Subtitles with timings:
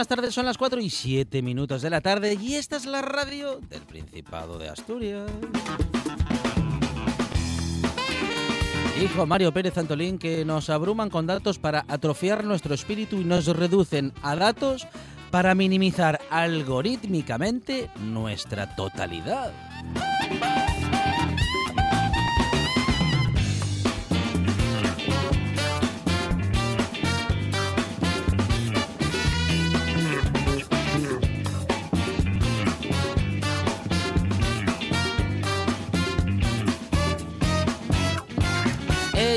[0.00, 3.02] Buenas tardes, son las 4 y 7 minutos de la tarde y esta es la
[3.02, 5.30] radio del Principado de Asturias.
[8.98, 13.46] Dijo Mario Pérez Antolín que nos abruman con datos para atrofiar nuestro espíritu y nos
[13.48, 14.88] reducen a datos
[15.30, 19.52] para minimizar algorítmicamente nuestra totalidad.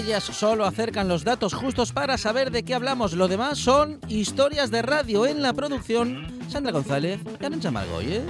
[0.04, 3.14] Ellas solo acercan los datos justos para saber de qué hablamos.
[3.14, 6.28] Lo demás son historias de radio en la producción.
[6.50, 8.24] Sandra González y Arancha Margolles.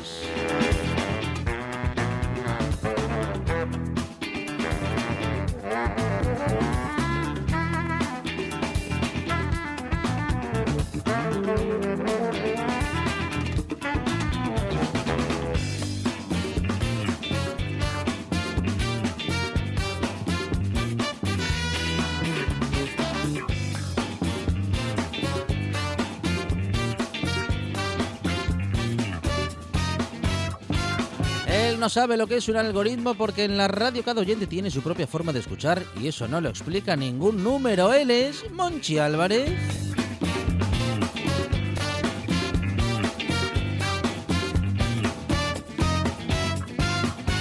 [31.84, 34.82] No sabe lo que es un algoritmo porque en la radio cada oyente tiene su
[34.82, 37.92] propia forma de escuchar y eso no lo explica ningún número.
[37.94, 39.52] Él es Monchi Álvarez.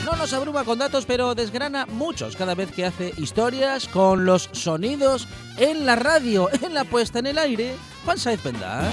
[0.04, 4.50] No nos abruma con datos, pero desgrana muchos cada vez que hace historias con los
[4.50, 7.76] sonidos en la radio, en la puesta en el aire.
[8.04, 8.92] Juan Saez Pendas.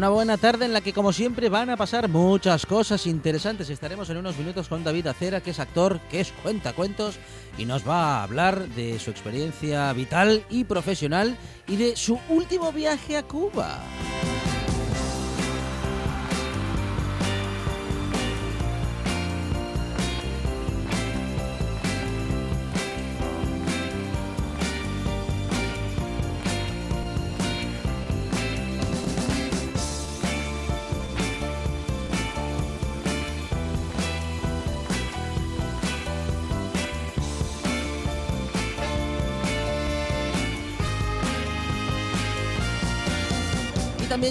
[0.00, 3.68] Una buena tarde en la que como siempre van a pasar muchas cosas interesantes.
[3.68, 7.18] Estaremos en unos minutos con David Acera, que es actor, que es cuentacuentos
[7.58, 11.36] y nos va a hablar de su experiencia vital y profesional
[11.68, 13.78] y de su último viaje a Cuba.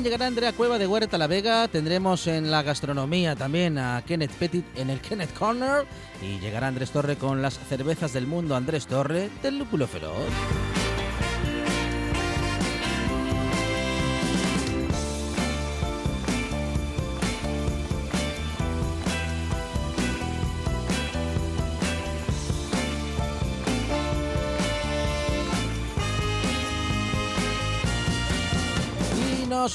[0.04, 1.68] Llegará Andrea Cueva de Huerta La Vega.
[1.68, 5.86] Tendremos en la gastronomía también a Kenneth Petit en el Kenneth Corner.
[6.22, 8.56] Y llegará Andrés Torre con las cervezas del mundo.
[8.56, 10.79] Andrés Torre del Lúpulo Feroz.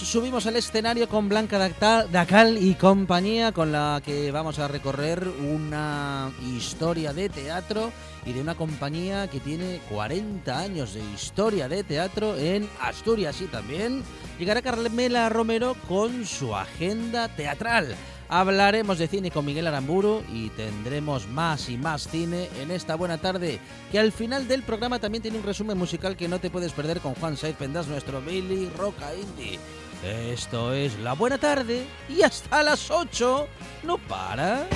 [0.00, 1.70] Nos subimos al escenario con Blanca
[2.10, 7.92] Dacal y compañía, con la que vamos a recorrer una historia de teatro
[8.26, 13.44] y de una compañía que tiene 40 años de historia de teatro en Asturias y
[13.44, 14.02] también
[14.36, 17.94] llegará Carmela Romero con su agenda teatral.
[18.28, 23.18] Hablaremos de cine con Miguel Aramburu y tendremos más y más cine en esta buena
[23.18, 23.60] tarde,
[23.92, 26.98] que al final del programa también tiene un resumen musical que no te puedes perder
[26.98, 29.60] con Juan Saiz Pendas, nuestro Billy Roca Indie.
[30.04, 33.48] Esto es La Buena Tarde y hasta las 8
[33.84, 34.66] no para.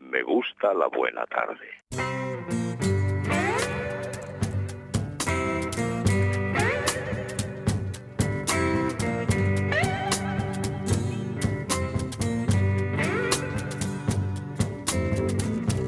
[0.00, 1.68] Me gusta la buena tarde.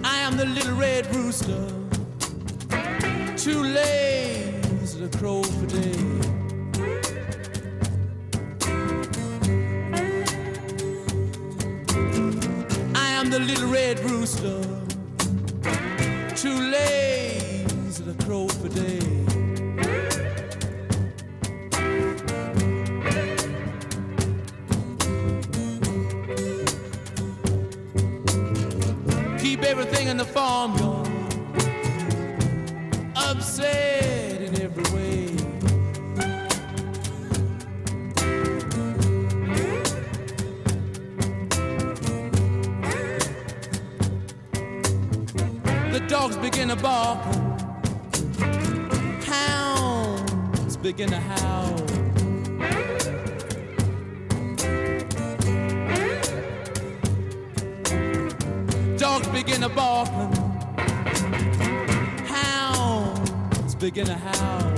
[0.04, 1.75] I am the little red rooster,
[3.46, 5.92] Too lanes to a crow for day.
[13.30, 14.60] the little red rooster.
[16.34, 18.98] Too lays to crow per day.
[29.38, 30.85] Keep everything in the farmyard
[33.58, 35.26] upset in every way.
[45.92, 47.18] The dogs begin to bark,
[49.24, 51.76] hounds begin to howl.
[58.98, 60.08] Dogs begin to bark,
[63.92, 64.72] begin to howl.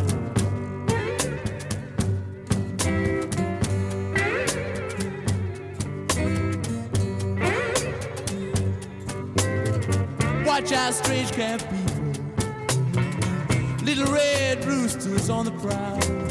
[10.44, 12.12] Watch out, strange camp people.
[13.82, 16.27] Little red roosters on the prowl.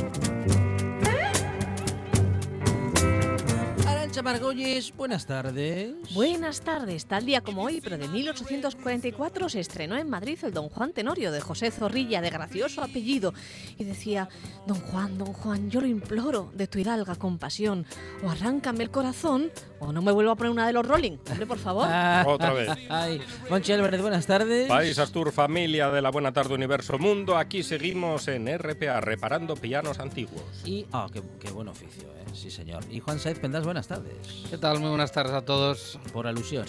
[4.18, 5.94] Arancha Margolles, buenas tardes.
[6.16, 7.06] Buenas tardes.
[7.06, 11.32] Tal día como hoy, pero de 1844, se estrenó en Madrid el Don Juan Tenorio
[11.32, 13.36] de José Zorrilla, de gracioso apellido.
[13.78, 14.28] Y decía,
[14.66, 17.86] Don Juan, Don Juan, yo lo imploro, de tu hidalga compasión.
[18.24, 21.18] O arráncame el corazón, o no me vuelvo a poner una de los Rolling.
[21.30, 21.88] Hombre, por favor.
[22.28, 22.70] Otra vez.
[22.90, 24.68] Ay, Monchi Álvarez, buenas tardes.
[24.68, 27.38] País Astur, familia de la Buena Tarde Universo Mundo.
[27.38, 30.44] Aquí seguimos en RPA, reparando pianos antiguos.
[30.66, 32.24] Y, ah, qué, qué buen oficio, ¿eh?
[32.34, 32.84] Sí, señor.
[32.92, 34.14] Y Juan Saiz Pendas, buenas tardes.
[34.50, 34.80] ¿Qué tal?
[34.80, 35.98] Muy buenas tardes a todos.
[36.14, 36.66] Por alusión.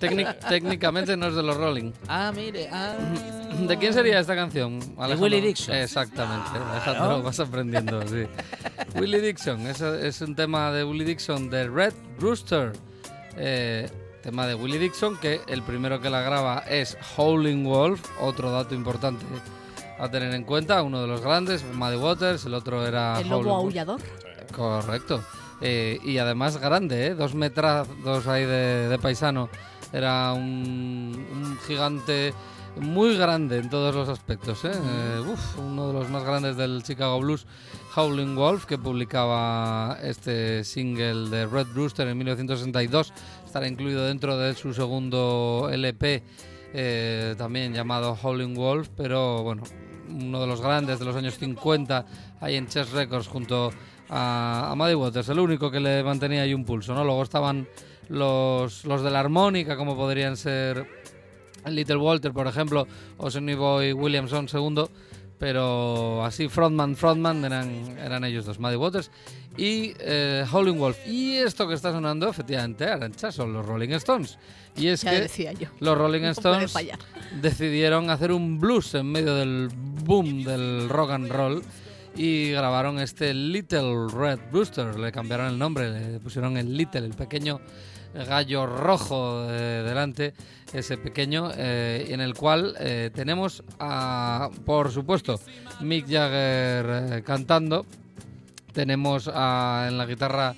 [0.00, 1.92] Técnic- técnicamente no es de los Rolling.
[2.08, 2.94] Ah, mire, ah.
[3.66, 4.78] ¿De quién sería esta canción?
[4.96, 5.18] Alejandro?
[5.24, 5.74] Willie Dixon.
[5.74, 8.26] Exactamente, Alejandro, vas aprendiendo, sí.
[8.94, 12.72] Willie Dixon, es, es un tema de Willie Dixon de Red Rooster.
[13.36, 13.88] Eh,
[14.22, 18.74] tema de Willie Dixon, que el primero que la graba es Howling Wolf, otro dato
[18.74, 19.24] importante
[19.98, 23.54] a tener en cuenta, uno de los grandes, Muddy Waters, el otro era El lobo
[23.54, 24.00] aullador.
[24.54, 25.22] Correcto.
[25.60, 27.14] Eh, y además grande, ¿eh?
[27.14, 27.88] dos metros
[28.28, 29.48] ahí de, de paisano.
[29.92, 32.32] Era un, un gigante
[32.80, 34.64] muy grande en todos los aspectos.
[34.64, 34.70] ¿eh?
[34.72, 35.20] Eh,
[35.58, 37.46] uno de los más grandes del Chicago Blues,
[37.94, 43.12] Howling Wolf, que publicaba este single de Red Rooster en 1962.
[43.44, 46.22] Estará incluido dentro de su segundo LP,
[46.74, 49.62] eh, también llamado Howling Wolf, pero bueno,
[50.08, 52.06] uno de los grandes de los años 50,
[52.40, 53.72] ahí en Chess Records junto
[54.08, 57.04] a, a Muddy Waters, el único que le mantenía ahí un pulso, ¿no?
[57.04, 57.66] Luego estaban
[58.08, 60.97] los, los de la armónica, como podrían ser
[61.66, 62.86] Little Walter, por ejemplo,
[63.16, 64.84] o Sonny Boy Williamson II,
[65.38, 69.10] pero así frontman, frontman eran, eran ellos dos, Muddy Waters
[69.56, 70.98] y eh, Howling Wolf.
[71.06, 74.38] Y esto que está sonando, efectivamente, Arancha, son los Rolling Stones.
[74.76, 75.68] Y es Ya que decía yo.
[75.80, 76.74] los Rolling Stones
[77.40, 81.62] decidieron hacer un blues en medio del boom del rock and roll
[82.16, 84.98] y grabaron este Little Red Rooster.
[84.98, 87.60] Le cambiaron el nombre, le pusieron el Little, el pequeño
[88.14, 90.34] gallo rojo de delante,
[90.72, 95.38] ese pequeño, eh, en el cual eh, tenemos, a, por supuesto,
[95.80, 96.86] Mick Jagger
[97.18, 97.86] eh, cantando.
[98.72, 100.54] Tenemos a- en la guitarra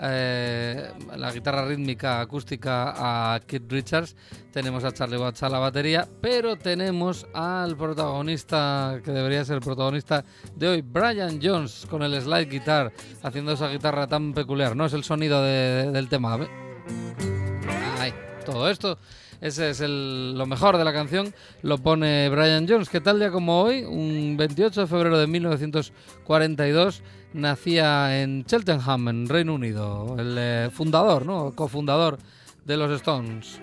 [0.00, 2.94] eh, la guitarra rítmica acústica
[3.34, 4.14] a Kid Richards,
[4.52, 9.60] tenemos a Charlie Watts a la batería, pero tenemos al protagonista que debería ser el
[9.62, 10.24] protagonista
[10.54, 12.92] de hoy, Brian Jones, con el slide guitar,
[13.24, 14.76] haciendo esa guitarra tan peculiar.
[14.76, 16.38] No es el sonido de- del tema.
[17.98, 18.12] Ay,
[18.44, 18.98] todo esto.
[19.40, 23.30] Ese es el- lo mejor de la canción, lo pone Brian Jones, que tal día
[23.30, 27.02] como hoy, un 28 de febrero de 1942,
[27.34, 31.52] nacía en Cheltenham, en Reino Unido, el eh, fundador, ¿no?
[31.54, 32.18] cofundador
[32.64, 33.58] de los Stones.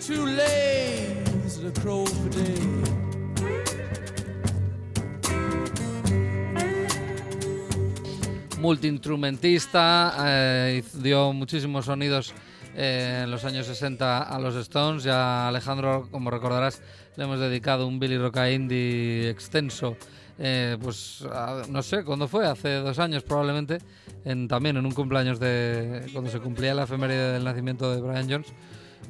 [8.76, 12.34] Multiinstrumentista, eh, dio muchísimos sonidos
[12.76, 15.04] eh, en los años 60 a los Stones.
[15.04, 16.82] Ya Alejandro, como recordarás,
[17.16, 19.96] le hemos dedicado un Billy Roca Indie extenso.
[20.38, 23.78] eh, pues a- no sé cuándo fue, hace dos años probablemente,
[24.26, 28.30] en, también en un cumpleaños de cuando se cumplía la efeméride del nacimiento de Brian
[28.30, 28.48] Jones,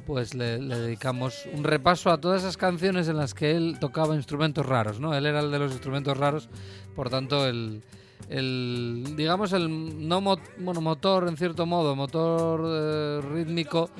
[0.06, 4.14] pues le, le dedicamos un repaso a todas esas canciones en las que él tocaba
[4.14, 5.16] instrumentos raros, ¿no?
[5.16, 6.48] Él era el de los instrumentos raros,
[6.94, 7.82] por tanto el,
[8.28, 13.90] el digamos el no mo- bueno, motor en cierto modo, motor eh, rítmico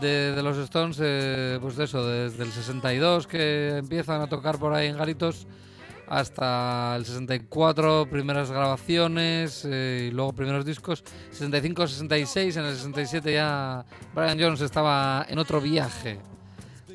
[0.00, 4.58] de, de los Stones, eh, pues de eso, desde el 62 que empiezan a tocar
[4.58, 5.46] por ahí en garitos
[6.08, 11.02] hasta el 64 primeras grabaciones eh, y luego primeros discos.
[11.32, 16.18] 65 66 en el 67 ya Brian Jones estaba en otro viaje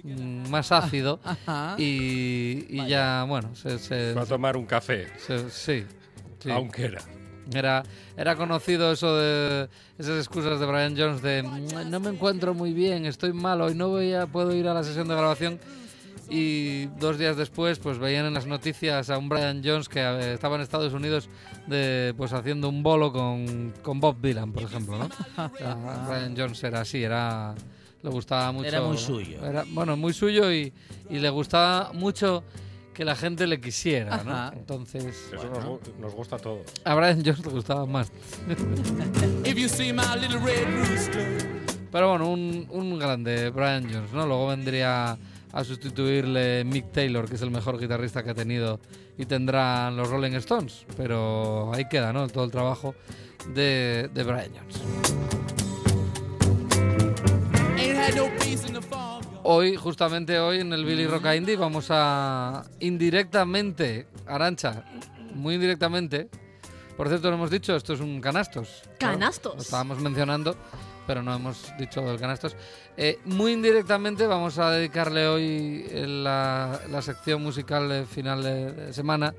[0.04, 1.76] mm, más ácido Ajá.
[1.78, 5.86] y, y ya bueno se, se- Va a tomar un café, se- sí,
[6.42, 6.52] sí.
[6.52, 7.02] aunque era.
[7.54, 7.84] Era,
[8.16, 9.68] era conocido eso de
[9.98, 13.76] esas excusas de Brian Jones de "Mm, no me encuentro muy bien, estoy malo y
[13.76, 15.60] no voy a, puedo ir a la sesión de grabación.
[16.30, 20.34] Y dos días después, pues veían en las noticias a un Brian Jones que eh,
[20.34, 21.28] estaba en Estados Unidos
[21.68, 25.10] de, pues haciendo un bolo con, con Bob Dylan, por ejemplo, ¿no?
[26.08, 27.54] Brian Jones era así, era
[28.02, 28.68] le gustaba mucho.
[28.68, 29.46] Era muy suyo.
[29.46, 30.72] era- bueno, muy suyo y,
[31.10, 32.44] y le gustaba mucho
[33.02, 34.32] que la gente le quisiera, ¿no?
[34.32, 34.54] Ajá.
[34.56, 35.04] Entonces,
[35.34, 36.62] Eso nos, gu- nos gusta a todos.
[36.86, 38.12] a Brian Jones le gustaba más.
[39.44, 41.26] If you see my little red rooster,
[41.92, 44.28] Pero bueno, un, un grande, Brian Jones, ¿no?
[44.28, 45.18] Luego vendría
[45.52, 48.80] a sustituirle Mick Taylor, que es el mejor guitarrista que ha tenido
[49.18, 50.86] y tendrán los Rolling Stones.
[50.96, 52.28] Pero ahí queda, ¿no?
[52.28, 52.94] Todo el trabajo
[53.56, 54.80] de, de Brian Jones.
[59.44, 64.86] Hoy, justamente hoy, en el Billy Rock Indie, vamos a indirectamente, Arancha,
[65.34, 66.30] muy indirectamente.
[66.96, 68.84] Por cierto, lo hemos dicho, esto es un canastos.
[68.86, 68.92] ¿no?
[69.00, 69.56] Canastos.
[69.56, 70.56] Lo estábamos mencionando,
[71.08, 72.56] pero no hemos dicho del canastos.
[72.98, 78.72] Eh, muy indirectamente vamos a dedicarle hoy eh, la, la sección musical de final de,
[78.72, 79.34] de semana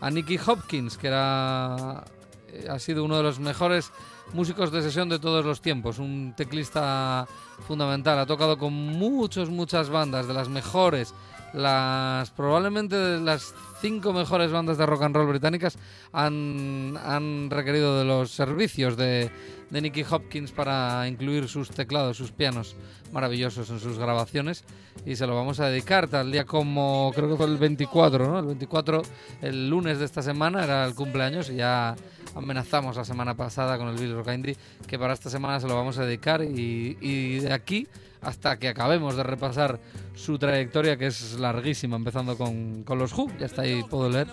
[0.00, 2.02] a Nicky Hopkins, que era
[2.48, 3.92] eh, ha sido uno de los mejores
[4.32, 7.26] músicos de sesión de todos los tiempos, un teclista
[7.66, 11.14] fundamental, ha tocado con muchos, muchas bandas, de las mejores,
[11.52, 15.78] las probablemente de las cinco mejores bandas de rock and roll británicas
[16.12, 19.30] han, han requerido de los servicios de,
[19.70, 22.74] de Nicky Hopkins para incluir sus teclados, sus pianos
[23.12, 24.64] maravillosos en sus grabaciones
[25.06, 28.38] y se lo vamos a dedicar tal día como creo que fue el 24, ¿no?
[28.40, 29.02] El 24,
[29.42, 31.94] el lunes de esta semana era el cumpleaños y ya
[32.34, 35.74] amenazamos la semana pasada con el Billy Rock Indie que para esta semana se lo
[35.74, 37.86] vamos a dedicar y, y de aquí
[38.20, 39.78] hasta que acabemos de repasar
[40.14, 44.28] su trayectoria que es larguísima empezando con, con los Who, ya está ahí puedo leer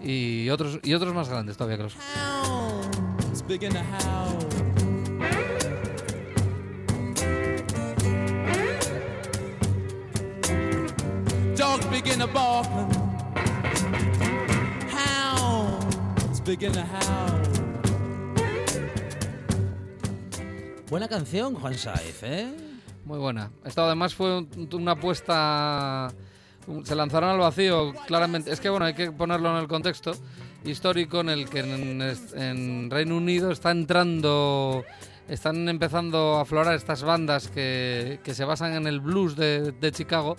[0.00, 2.00] y otros y otros más grandes todavía que los Who.
[11.56, 12.66] Dogs begin to bark.
[16.40, 17.40] Hounds begin to howl.
[20.88, 22.52] Buena canción, Juan Saez, ¿eh?
[23.04, 23.50] Muy buena.
[23.64, 26.08] Esto además fue un- una apuesta.
[26.84, 28.52] Se lanzaron al vacío, claramente.
[28.52, 30.12] Es que bueno, hay que ponerlo en el contexto
[30.64, 34.84] histórico en el que en Reino Unido está entrando.
[35.30, 39.92] Están empezando a aflorar estas bandas que, que se basan en el blues de, de
[39.92, 40.36] Chicago,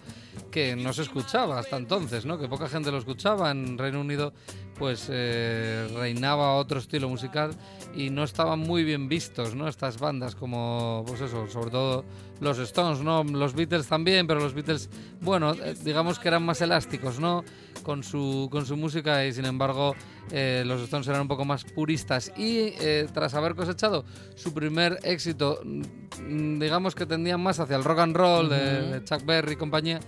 [0.51, 2.37] que no se escuchaba hasta entonces, ¿no?
[2.37, 3.51] Que poca gente lo escuchaba.
[3.51, 4.33] En Reino Unido,
[4.77, 7.51] pues eh, reinaba otro estilo musical
[7.95, 9.69] y no estaban muy bien vistos, ¿no?
[9.69, 12.03] Estas bandas como, pues eso, sobre todo
[12.41, 13.23] los Stones, ¿no?
[13.23, 14.89] Los Beatles también, pero los Beatles,
[15.21, 17.45] bueno, eh, digamos que eran más elásticos, ¿no?
[17.83, 19.95] Con su, con su música y sin embargo
[20.31, 22.31] eh, los Stones eran un poco más puristas.
[22.37, 27.83] Y eh, tras haber cosechado su primer éxito, mm, digamos que tendían más hacia el
[27.83, 29.99] rock and roll de, de Chuck Berry y compañía,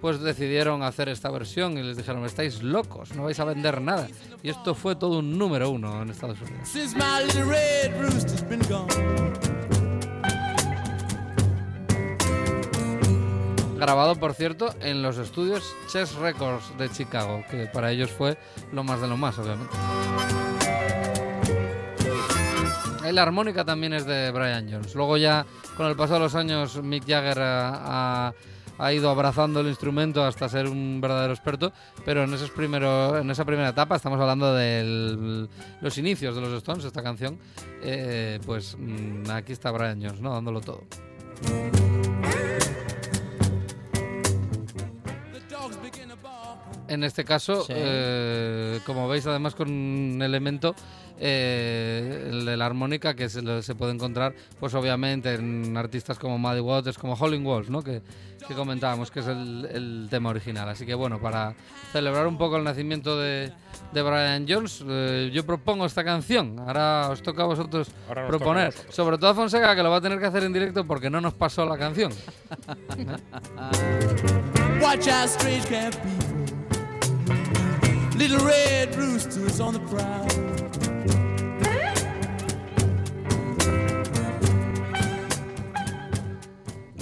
[0.00, 4.08] pues decidieron hacer esta versión y les dijeron, estáis locos, no vais a vender nada.
[4.42, 6.68] Y esto fue todo un número uno en Estados Unidos.
[13.80, 18.36] Grabado, por cierto, en los estudios Chess Records de Chicago, que para ellos fue
[18.72, 19.74] lo más de lo más, obviamente.
[23.10, 24.94] La armónica también es de Brian Jones.
[24.94, 25.44] Luego ya,
[25.76, 28.34] con el paso de los años, Mick Jagger ha, ha-
[28.78, 31.72] ha ido abrazando el instrumento hasta ser un verdadero experto,
[32.04, 35.48] pero en, esos primeros, en esa primera etapa, estamos hablando de
[35.80, 37.38] los inicios de los Stones, esta canción,
[37.82, 40.32] eh, pues mm, aquí está Brian Jones, ¿no?
[40.34, 40.84] Dándolo todo.
[46.90, 47.72] En este caso, Sí.
[47.76, 50.74] eh, como veis, además con un elemento,
[51.22, 53.42] eh, el de la armónica, que se,
[53.74, 57.82] puede encontrar, pues obviamente en artistas como Muddy Waters, como Howlin' Wolf, ¿no?
[57.82, 58.02] Que,
[58.48, 60.68] que comentábamos, que es el, el tema original.
[60.68, 61.54] Así que bueno, para
[61.92, 63.52] celebrar un poco el nacimiento de,
[63.92, 66.58] de Brian Jones, eh, yo propongo esta canción.
[66.58, 68.72] Ahora os toca a vosotros a proponer.
[68.88, 71.20] Sobre todo a Fonseca, que lo va a tener que hacer en directo porque no
[71.20, 72.12] nos pasó la canción.
[74.80, 75.08] Watch
[78.16, 80.26] Little red roosters on the prowl.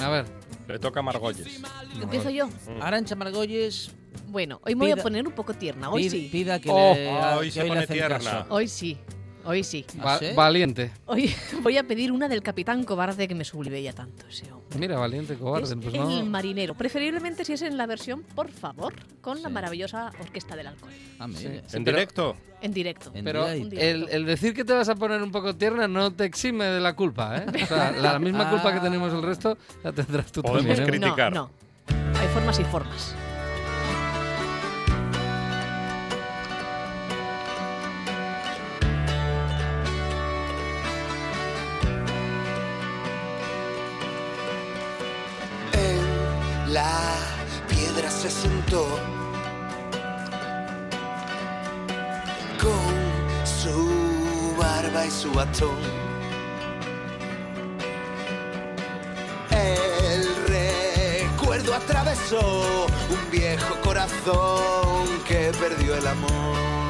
[0.00, 0.26] A ver,
[0.68, 1.60] Le toca a Margolles.
[2.00, 2.48] Empiezo yo.
[2.80, 3.90] Arancha Margolles
[4.28, 5.90] Bueno, hoy me voy a Pida- poner un poco tierna.
[5.90, 6.28] Hoy pid- sí.
[6.30, 7.08] pida que Oh, le,
[7.38, 8.18] hoy que se le pone hacen tierna.
[8.18, 8.46] caso.
[8.50, 8.98] Hoy sí.
[9.48, 9.82] Hoy sí.
[10.04, 10.26] va- ¿Ah, sí?
[10.36, 10.90] valiente.
[11.06, 14.78] Hoy voy a pedir una del capitán cobarde que me sublive ya tanto ese hombre.
[14.78, 15.64] Mira, valiente, cobarde.
[15.66, 16.24] Es Pues el no.
[16.26, 16.74] marinero.
[16.74, 20.92] Preferiblemente si es en la versión, por favor, con la maravillosa Orquesta del Alcohol.
[21.18, 21.62] Ah, mira.
[21.72, 22.36] ¿En directo?
[22.60, 23.10] En directo.
[23.14, 26.26] En Pero el, el decir que te vas a poner un poco tierna no te
[26.26, 27.46] exime de la culpa, ¿eh?
[27.62, 30.82] O sea, la misma culpa que tenemos el resto la tendrás tú Podemos también.
[30.94, 30.98] ¿eh?
[31.00, 31.32] criticar.
[31.32, 31.50] No,
[31.88, 32.18] no.
[32.20, 33.14] Hay formas y formas.
[48.18, 48.84] Se sentó
[52.60, 55.78] con su barba y su bastón.
[59.52, 66.87] El recuerdo atravesó un viejo corazón que perdió el amor.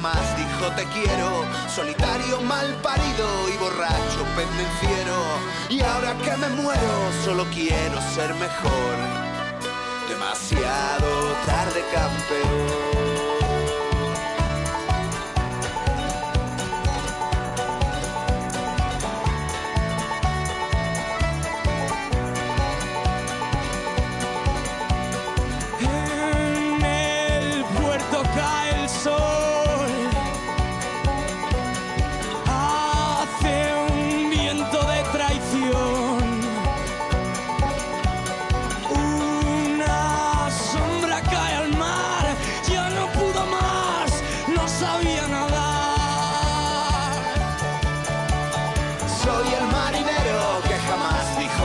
[0.00, 5.16] Jamás dijo te quiero, solitario, mal parido y borracho, pendenciero.
[5.68, 8.96] Y ahora que me muero, solo quiero ser mejor.
[10.08, 12.99] Demasiado tarde, campeón.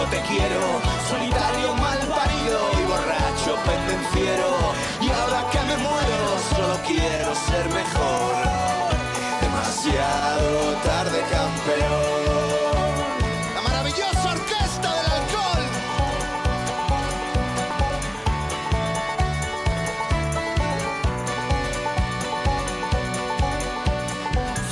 [0.10, 0.62] Te quiero,
[1.10, 4.74] solitario, mal parido y borracho, pendenciero.
[5.02, 8.36] Y ahora que me muero, solo quiero ser mejor.
[9.42, 12.96] Demasiado tarde, campeón.
[13.56, 15.66] La maravillosa orquesta del alcohol.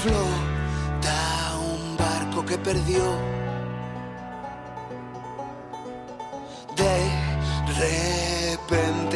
[0.02, 3.33] Flota un barco que perdió.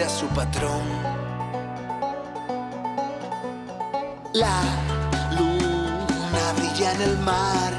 [0.03, 0.83] A su patrón.
[4.33, 4.61] La
[5.31, 7.76] luna brilla en el mar.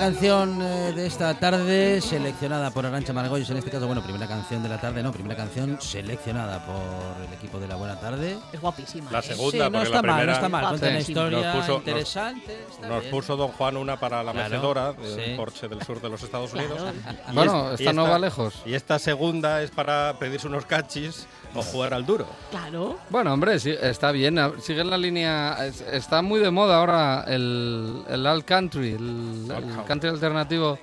[0.00, 4.62] Canción eh, de esta tarde, seleccionada por Arancha Margolles, en este caso, bueno, primera canción
[4.62, 8.38] de la tarde, no, primera canción seleccionada por el equipo de la Buena Tarde.
[8.50, 9.10] Es guapísima.
[9.10, 9.22] La ¿eh?
[9.22, 10.90] segunda, sí, no porque está la mal, no primera está mal, cuenta Sí.
[10.90, 12.64] una historia Nos puso- nos- interesante.
[12.70, 13.10] está Nos bien.
[13.10, 15.20] puso Don Juan una para la Claro, mecedora, sí.
[15.20, 16.80] el Porsche del sur de los Estados Unidos.
[17.30, 18.54] Y Bueno, es- y esta no va lejos.
[18.64, 22.26] Y esta segunda es para pedirse unos cachis o jugar al duro.
[22.50, 22.98] Claro.
[23.10, 24.36] Bueno, hombre, sí, está bien.
[24.60, 25.56] Sigue en la línea.
[25.66, 29.46] es- Está muy de moda ahora el, el alt country, el,
[29.86, 30.10] country.
[30.10, 30.78] alternativo.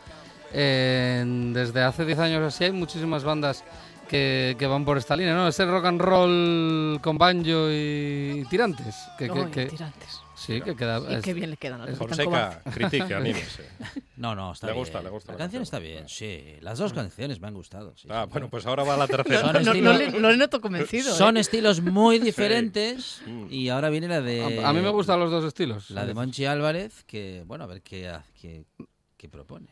[0.54, 3.64] en- desde hace 10 años así hay muchísimas bandas
[4.08, 5.48] que, que van por esta línea, ¿no?
[5.48, 8.96] Ese rock and roll con banjo y, tirantes.
[9.18, 10.22] Que, que- que- tirantes.
[10.48, 11.00] Sí, que queda.
[11.10, 11.96] Y es- qué bien le quedan cobarde.
[11.96, 13.64] Fonseca, critique, anímese.
[14.16, 14.82] No, no, está Le bien.
[14.84, 15.94] gusta, le gusta La la canción está canción.
[15.98, 16.56] bien, sí.
[16.62, 17.94] Las dos canciones me han gustado.
[17.96, 18.52] sí, Ah, sí, bueno, sí.
[18.52, 19.42] pues ahora va la tercera.
[19.42, 21.14] Son No, no, estilo- no le, no le noto convencido.
[21.14, 21.42] Son ¿eh?
[21.42, 23.48] estilos muy diferentes Mm.
[23.52, 24.62] y ahora viene la de...
[24.64, 25.90] A, a mí me gustan los dos estilos.
[25.92, 28.66] La de Monchi Álvarez, que, bueno, a ver qué, ha- qué,
[29.18, 29.68] qué propone.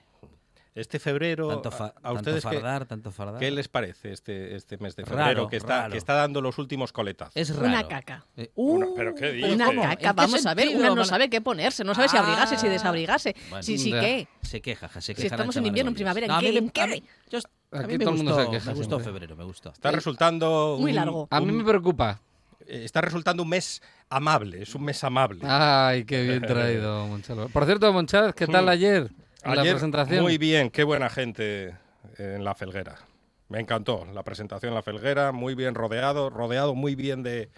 [0.76, 3.40] Este febrero, Tanto, fa- a, a tanto ustedes qué, fardar, tanto fardar.
[3.40, 5.92] qué les parece este, este mes de Raro, febrero que, está, raro.
[5.94, 7.32] que está dando los últimos coletazos?
[7.38, 7.68] Es raro.
[7.70, 8.26] Una caca.
[8.36, 9.54] Eh, Una- uh, ¿pero qué ¿pero dices?
[9.56, 12.58] Una caca, qué vamos a ver, una no sabe qué ponerse, no sabe si abrigarse,
[12.58, 12.70] si Ah.
[12.72, 14.02] desabrigarse, Bueno, si sí ya.
[14.02, 14.28] qué.
[14.42, 16.46] Se queja, ja, se Si queja estamos Arancha en invierno, en primavera, ¿en No, qué?
[16.48, 16.82] mí me- ¿En qué?
[16.82, 17.04] a mí-
[17.72, 19.72] Aquí todo el mundo gustó, se queja me gustó febrero, me gustó.
[19.72, 21.28] Está resultando Muy largo.
[21.32, 22.20] A mí me preocupa.
[22.68, 25.40] eh, está resultando un mes amable, es un mes amable.
[25.44, 27.48] Ay, qué bien traído, Monchalo.
[27.48, 28.68] Por cierto, Monchal, ¿qué tal Mm.
[29.52, 30.22] Ayer la presentación?
[30.24, 31.76] Muy bien, qué buena gente
[32.18, 32.96] en la Felguera.
[33.50, 37.50] Me encantó la presentación en la Felguera, muy bien rodeado, rodeado muy bien de,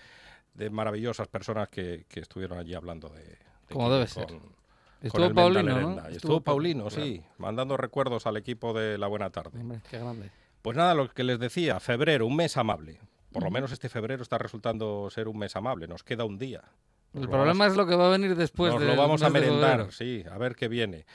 [0.53, 3.23] de maravillosas personas que, que estuvieron allí hablando de...
[3.23, 3.37] de
[3.73, 4.25] Como debe ser.
[4.27, 4.55] con-
[5.01, 6.07] Estuvo Paulino, ¿no?
[6.07, 7.05] Estuvo, Pa- Paulino, claro.
[7.05, 9.59] sí, mandando recuerdos al equipo de la Buena Tarde.
[9.59, 10.31] Hombre, qué grande.
[10.63, 12.99] Pues nada, lo que les decía, febrero, un mes amable.
[13.31, 16.63] Por lo menos este febrero está resultando ser un mes amable, nos queda un día.
[17.13, 19.21] Nos El problema vamos- es lo que va a venir después nos del lo vamos
[19.21, 21.05] a de merendar, sí, a ver qué viene.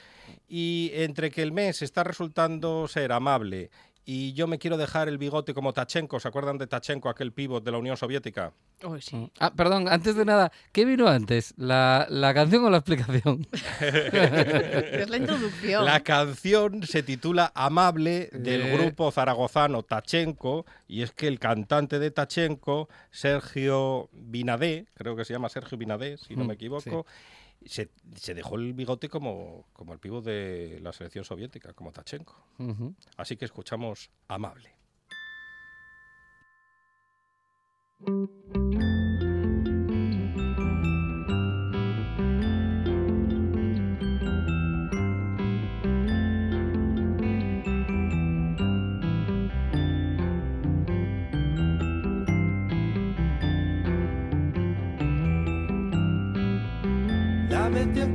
[0.54, 3.70] Y entre que el mes está resultando ser amable
[4.04, 7.64] y yo me quiero dejar el bigote como Tachenko, ¿se acuerdan de Tachenko, aquel pívot
[7.64, 8.52] de la Unión Soviética?
[8.84, 9.30] Uy, sí.
[9.38, 11.54] Ah, perdón, antes de nada, ¿qué vino antes?
[11.56, 13.46] ¿La, la canción o la explicación?
[13.80, 15.84] Es la introducción.
[15.84, 18.76] La canción se titula Amable del Eh.
[18.76, 25.32] grupo zaragozano Tachenko y es que el cantante de Tachenko, Sergio Binadé, creo que se
[25.32, 27.06] llama Sergio Binadé, si no Mm, me equivoco,
[27.66, 32.36] se, se dejó el bigote como, como el pívot de la selección soviética, como Tachenko.
[33.16, 34.74] Así que escuchamos Amable.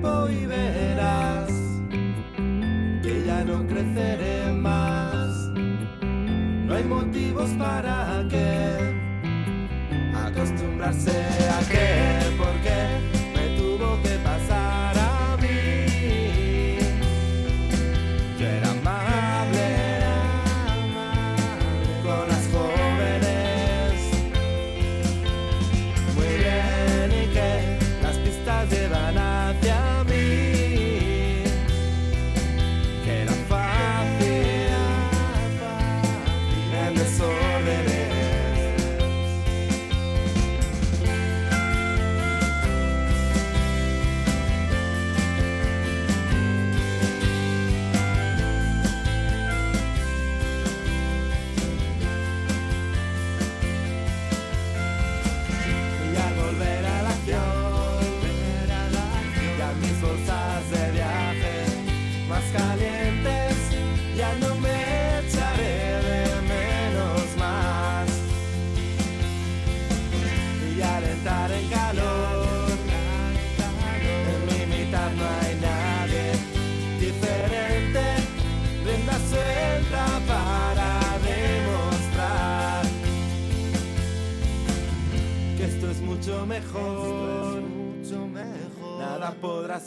[0.07, 1.49] Tiempo y verás
[3.01, 5.49] que ya no creceré más.
[6.01, 8.95] No hay motivos para que
[10.15, 12.96] acostumbrarse a que, porque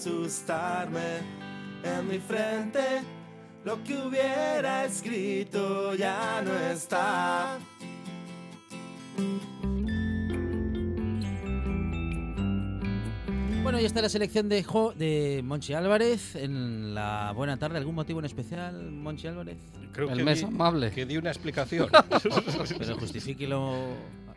[0.00, 1.18] asustarme
[1.84, 2.80] en mi frente.
[3.64, 7.58] Lo que hubiera escrito ya no está.
[13.62, 17.76] Bueno, y está la selección de, Jo- de Monchi Álvarez en la buena tarde.
[17.76, 19.58] ¿Algún motivo en especial, Monchi Álvarez?
[19.92, 20.90] Creo El que mes di- amable.
[20.90, 21.88] Que di una explicación.
[22.78, 23.74] Pero justifíquelo.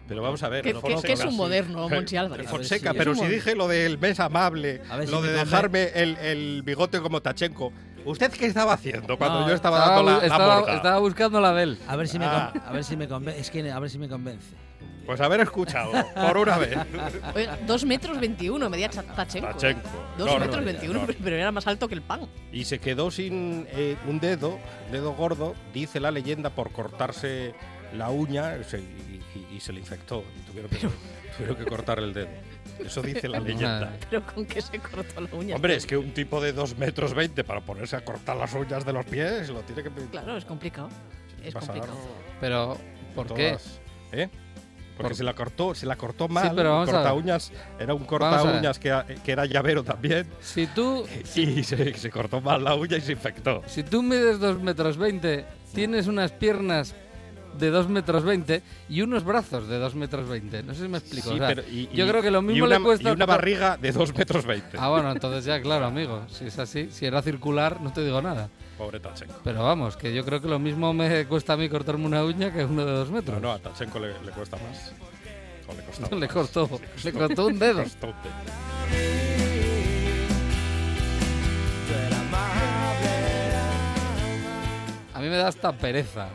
[0.08, 0.64] Pero vamos a ver.
[0.64, 2.48] Que, el que- es un moderno, Monchi Álvarez.
[2.50, 6.62] Fonseca, si- pero si dije lo del mes amable, si lo de dejarme el, el
[6.64, 7.72] bigote como Tachenko,
[8.06, 10.76] ¿usted qué estaba haciendo cuando No, yo estaba, Estaba, dando la, estaba- morga?
[10.76, 11.78] estaba buscando la Bel.
[11.88, 12.52] A ver si me, Ah.
[12.66, 13.40] a ver si me convence.
[13.40, 14.48] Es que a ver si me convence.
[15.06, 16.78] Pues haber escuchado, por una vez.
[17.36, 19.50] Oye, dos metros veintiuno, medía Cha- Tachenko.
[19.50, 19.90] Tachenko.
[20.18, 21.14] Dos No, metros no, veintiuno, no.
[21.22, 22.22] pero era más alto que el pan.
[22.54, 24.60] Y se quedó sin eh, un dedo,
[24.94, 27.54] dedo gordo, dice la leyenda, por cortarse
[27.98, 28.82] la uña se-
[29.56, 30.24] y, se le infectó.
[30.38, 30.78] Y tuvieron, que,
[31.38, 32.30] tuvieron que cortar el dedo.
[32.80, 33.94] Eso dice la leyenda.
[34.10, 35.56] Pero con que se cortó la uña.
[35.56, 38.86] Hombre, es que un tipo de 2 metros 20 para ponerse a cortar las uñas
[38.86, 40.90] de los pies lo tiene que Claro, es complicado.
[41.44, 41.94] Es complicado.
[42.40, 42.78] Pero,
[43.16, 43.58] ¿por qué?
[44.12, 44.30] ¿Eh?
[44.96, 46.54] Porque Por- se la cortó, se la cortó mal.
[46.56, 47.02] pero vamos a ver.
[47.02, 50.28] corta uñas, era un corta uñas que, que era llavero también.
[50.40, 53.64] Si tú, Y se, se cortó mal la uña y se infectó.
[53.66, 56.94] si tú mides 2 metros 20, tienes unas piernas
[57.58, 60.64] de 2 metros 20 y unos brazos de 2 metros 20.
[60.64, 61.30] No sé si me explico.
[61.30, 63.10] Sí, o sea, pero y- yo y- creo que lo y mismo una, le cuesta...
[63.10, 64.78] Y una barriga de 2 metros 20.
[64.80, 66.26] Ah, bueno, entonces ya, claro, amigo.
[66.30, 68.50] Si es así, si era circular, no te digo nada.
[68.78, 69.36] Pobre Tachenko.
[69.44, 72.52] Pero vamos, que yo creo que lo mismo me cuesta a mí cortarme una uña
[72.52, 73.42] que uno de dos No, metros.
[73.42, 74.94] no, a Tachenko le, le cuesta más.
[75.68, 77.78] O le costó, Sí, le un dedo.
[77.78, 78.34] Le costó un dedo.
[82.06, 83.10] Eres amable.
[85.14, 86.28] A mí me da hasta pereza.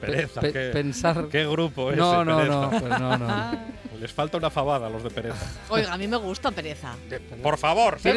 [0.00, 1.28] Pe- Pereza, pe- qué, pensar.
[1.32, 2.60] qué grupo ese, no, no, Pereza.
[2.60, 3.80] no, pues no, no.
[4.00, 5.46] Les falta una fabada a los de Pereza.
[5.68, 6.94] Oiga, a mí me gusta pereza.
[7.42, 8.10] Por favor, pi-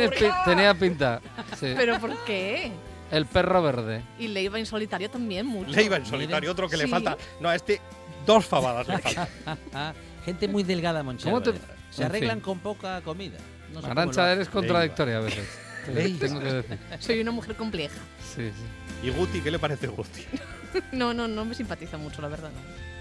[0.45, 1.19] tenía pinta.
[1.59, 1.73] Sí.
[1.75, 2.71] ¿Pero por qué?
[3.11, 4.01] El perro verde.
[4.17, 5.69] Y Leiva en solitario también mucho.
[5.71, 7.17] Leiva en solitario, otro que le falta.
[7.41, 7.81] No, a este
[8.25, 9.27] dos favadas le faltan.
[10.25, 11.67] Gente muy delgada, Monchi ¿Cómo te- Álvarez.
[11.89, 12.41] Se en arreglan fin.
[12.43, 13.37] con poca comida.
[13.73, 15.47] No Arancha, eres contradictoria a veces.
[15.85, 16.19] Te- Leiva.
[16.19, 16.79] Tengo que decir.
[16.99, 17.97] Soy una mujer compleja.
[18.35, 18.63] Sí, sí.
[19.03, 20.25] ¿Y Guti qué le parece Guti?
[20.91, 22.49] No, no, no me simpatiza mucho, la verdad.
[22.49, 22.93] No.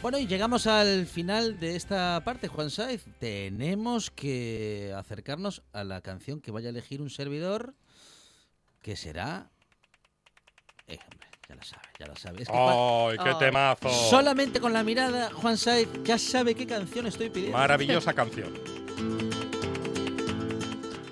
[0.00, 3.04] Bueno, y llegamos al final de esta parte, Juan Saiz.
[3.18, 7.74] Tenemos que acercarnos a la canción que vaya a elegir un servidor,
[8.80, 9.50] que será...
[10.86, 12.42] Eh, hombre, ya lo sabe, ya lo sabe.
[12.42, 13.90] Es que ¡Ay, qué temazo!
[14.08, 17.58] solamente con la mirada, Juan Saiz ya sabe qué canción estoy pidiendo.
[17.58, 18.54] Maravillosa canción.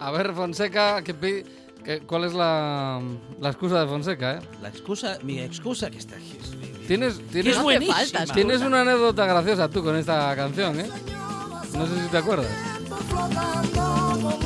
[0.01, 1.45] A ver, Fonseca, ¿qué pi-
[1.85, 3.03] qué- ¿cuál es la,
[3.39, 4.39] la excusa de Fonseca?
[4.39, 4.41] Eh?
[4.63, 6.39] La excusa, mi excusa que está aquí.
[6.41, 8.23] es- Tienes, que tienes, buenísima.
[8.23, 10.89] es tienes una anécdota graciosa tú con esta canción, ¿eh?
[11.75, 12.47] No sé si te acuerdas.
[13.11, 13.83] Flotando
[14.23, 14.39] como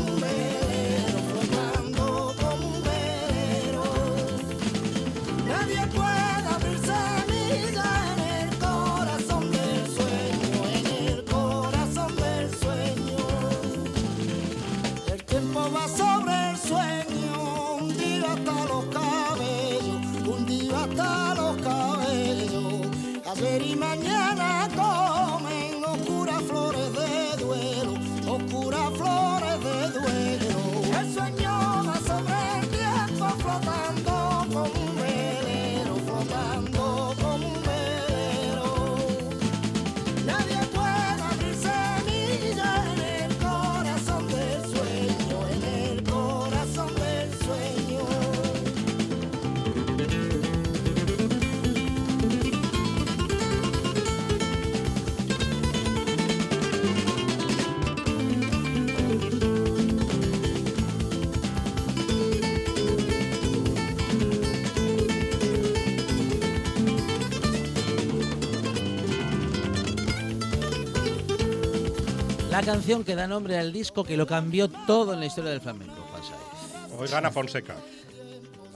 [72.63, 75.61] La canción que da nombre al disco que lo cambió todo en la historia del
[75.61, 76.93] flamenco, Juan Saiz.
[76.97, 77.75] Hoy gana Fonseca.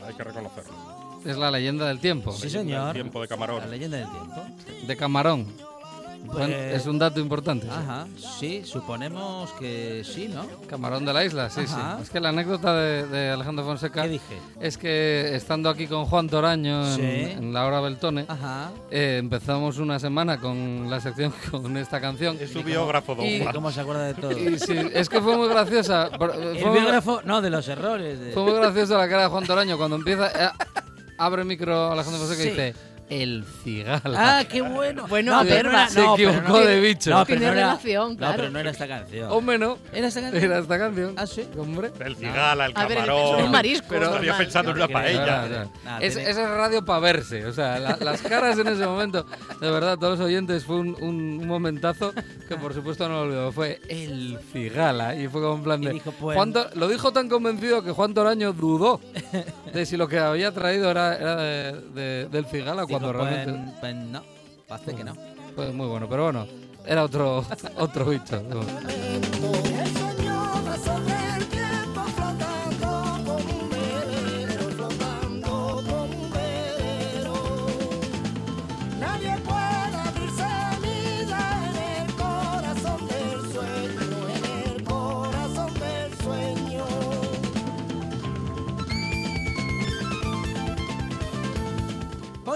[0.05, 0.73] Hay que reconocerlo.
[1.25, 2.33] Es la leyenda del tiempo.
[2.33, 2.95] Sí, El señor.
[2.95, 3.61] tiempo de camarón.
[3.61, 4.45] La leyenda del tiempo.
[4.89, 5.47] De camarón.
[6.37, 7.67] Bueno, Pues- es un dato importante.
[7.67, 7.73] sí.
[7.73, 8.07] Ajá,
[8.39, 10.47] sí, suponemos que sí, ¿no?
[10.69, 11.97] Camarón de la isla, sí, Ajá.
[11.97, 12.03] sí.
[12.05, 14.39] Es que la anécdota de, de Alejandro Fonseca ¿Qué dije?
[14.61, 17.03] es que estando aquí con Juan Toraño en, Sí.
[17.03, 18.71] en la hora Beltone, Ajá.
[18.91, 22.37] eh, empezamos una semana con la sección con esta canción.
[22.41, 23.55] Es su biógrafo, don Y- Juan.
[23.55, 24.33] ¿Cómo se acuerda de todo?
[24.33, 26.11] Y sí, es que fue muy graciosa.
[26.19, 28.19] por- El Fue biógrafo, no, de los errores.
[28.21, 30.29] de- fue muy graciosa la cara de Juan Toraño cuando empieza.
[30.29, 30.51] eh,
[31.19, 32.49] abre micro Alejandro Fonseca Sí.
[32.49, 32.75] y dice:
[33.09, 34.01] El cigala.
[34.41, 35.07] Ah, qué bueno.
[35.07, 37.11] Bueno, no, a pero ver, no era- se no, pero equivocó no- de bicho.
[37.11, 38.35] No, pero no era, relación, No, claro.
[38.37, 39.31] pero no era esta canción.
[39.31, 39.79] Hombre, no.
[39.93, 40.43] ¿Era esta canción?
[40.45, 41.15] Era esta canción.
[41.17, 41.49] Ah, sí.
[41.57, 41.93] Hombre.
[42.01, 43.45] El cigala, el A ver, camarón.
[43.45, 43.87] un marisco.
[43.91, 44.45] Pero estaría normal.
[44.45, 45.67] pensando en una No paella.
[46.01, 47.47] Es, es radio para verse.
[47.47, 49.25] O sea, la- las caras en ese momento,
[49.61, 52.13] de verdad, todos los oyentes, fue un, un- un momentazo
[52.49, 53.53] que por supuesto no lo olvido.
[53.53, 55.15] Fue el cigala.
[55.15, 55.93] Y fue como en plan de.
[55.93, 59.01] dijo, pues- Juan lo dijo tan convencido que Juan Toraño dudó
[59.73, 63.31] de si lo que había traído era, era de- de- del cigala Dijo, cuando pues,
[63.31, 63.73] realmente.
[63.81, 64.23] pues no,
[64.67, 65.15] parece que no.
[65.55, 66.09] Fue muy bueno.
[66.09, 66.47] Pero bueno,
[66.85, 67.45] era otro,
[67.79, 68.43] otro bicho.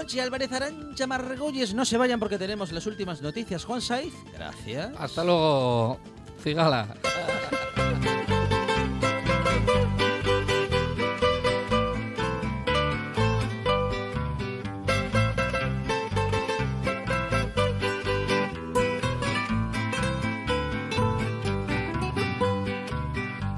[0.01, 3.63] Ponchi Álvarez Arancha Margolles, no se vayan porque tenemos las últimas noticias.
[3.65, 4.91] Juan Saiz, gracias.
[4.97, 5.99] Hasta luego,
[6.41, 6.87] Cigala.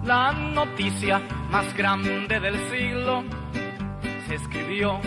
[0.04, 3.24] La noticia más grande del siglo
[4.28, 5.00] se escribió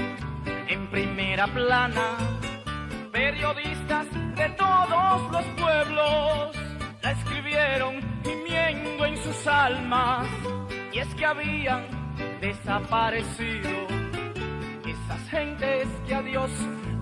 [0.69, 2.17] en primera plana.
[3.13, 6.57] Periodistas de todos los pueblos
[7.03, 10.27] la escribieron gimiendo en sus almas.
[10.93, 11.87] Y es que habían
[12.41, 13.71] desaparecido
[14.87, 16.51] esas gentes que a Dios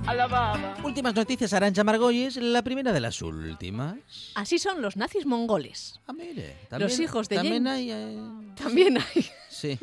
[0.07, 0.75] alababan.
[0.85, 3.97] Últimas noticias, Arancha Margolles, la primera de las últimas.
[4.35, 6.01] Así son los nazis mongoles.
[6.07, 6.57] Ah, mire.
[6.79, 7.91] Los hijos de También Yen- hay...
[7.91, 8.19] eh,
[8.55, 9.79] También hay Sí.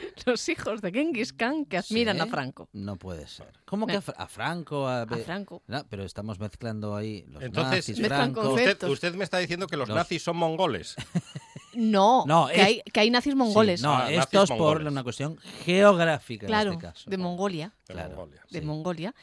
[0.26, 2.22] los hijos de Genghis Khan que admiran Sí.
[2.22, 2.68] a Franco.
[2.72, 3.52] No puede ser.
[3.64, 4.86] ¿Cómo que a, Fra- a Franco?
[4.88, 5.62] A, Franco.
[5.66, 8.50] No, pero estamos mezclando ahí los Entonces, nazis, Franco...
[8.50, 10.96] Usted, usted me está diciendo que los Los- nazis son mongoles.
[11.74, 13.80] No, No, que, es- hay, que hay nazis mongoles.
[13.80, 14.90] Sí, no, Ah, esto es por mongoles.
[14.90, 17.08] una cuestión geográfica claro, en este caso.
[17.10, 17.72] de Mongolia.
[17.86, 18.08] De Claro.
[18.16, 18.42] Mongolia.
[18.50, 18.66] de Sí.
[18.66, 19.14] Mongolia.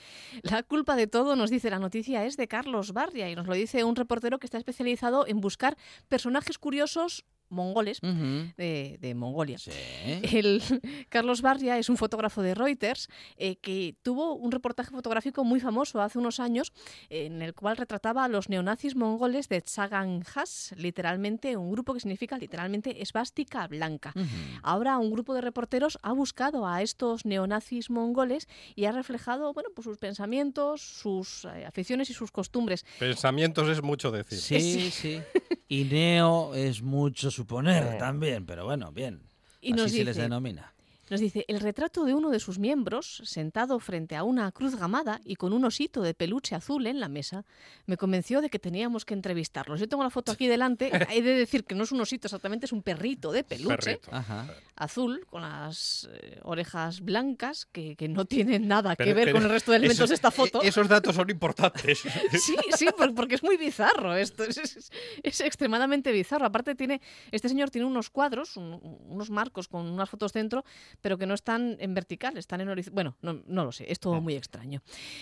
[0.44, 3.56] La culpa de todo, nos dice la noticia, es de Carlos Barria y nos lo
[3.56, 5.76] dice un reportero que está especializado en buscar
[6.08, 7.26] personajes curiosos
[7.56, 9.58] mongoles de, de Mongolia.
[9.58, 9.72] Sí.
[10.32, 10.62] El
[11.10, 16.02] Carlos Barria es un fotógrafo de Reuters eh, que tuvo un reportaje fotográfico muy famoso
[16.02, 16.72] hace unos años
[17.10, 22.00] eh, en el cual retrataba a los neonazis mongoles de Tsaganjas, literalmente un grupo que
[22.00, 24.14] significa literalmente esvástica blanca.
[24.62, 29.70] Ahora un grupo de reporteros ha buscado a estos neonazis mongoles y ha reflejado bueno,
[29.74, 32.86] pues sus pensamientos, sus eh, aficiones y sus costumbres.
[33.00, 34.40] Pensamientos es mucho decir.
[34.40, 35.22] Sí, sí.
[35.68, 39.22] Y neo es mucho suponer también, pero bueno, bien.
[39.62, 40.75] Y Así se les denomina.
[41.10, 45.22] Nos dice, el retrato de uno de sus miembros, sentado frente a una cruz gamada
[45.24, 47.46] y con un osito de peluche azul en la mesa,
[47.86, 49.80] me convenció de que teníamos que entrevistarlos.
[49.80, 52.66] Yo tengo la foto aquí delante, he de decir que no es un osito exactamente,
[52.66, 54.00] es un perrito de peluche.
[54.12, 54.48] Ajá.
[54.78, 59.50] azul, con las eh, orejas blancas, que, que no tienen nada que ver con el
[59.50, 60.62] resto de elementos esos- de esta foto.
[60.64, 62.02] e- Esos datos son importantes.
[62.46, 64.92] Sí, sí, por- porque es muy bizarro esto, es, es-
[65.24, 66.46] es extremadamente bizarro.
[66.46, 67.00] Aparte tiene,
[67.32, 70.66] este señor tiene unos cuadros, un- unos marcos con unas fotos dentro,
[71.02, 72.94] pero que no están en vertical, están en horizontal.
[72.96, 74.82] Bueno, no, no lo sé, es todo muy extraño.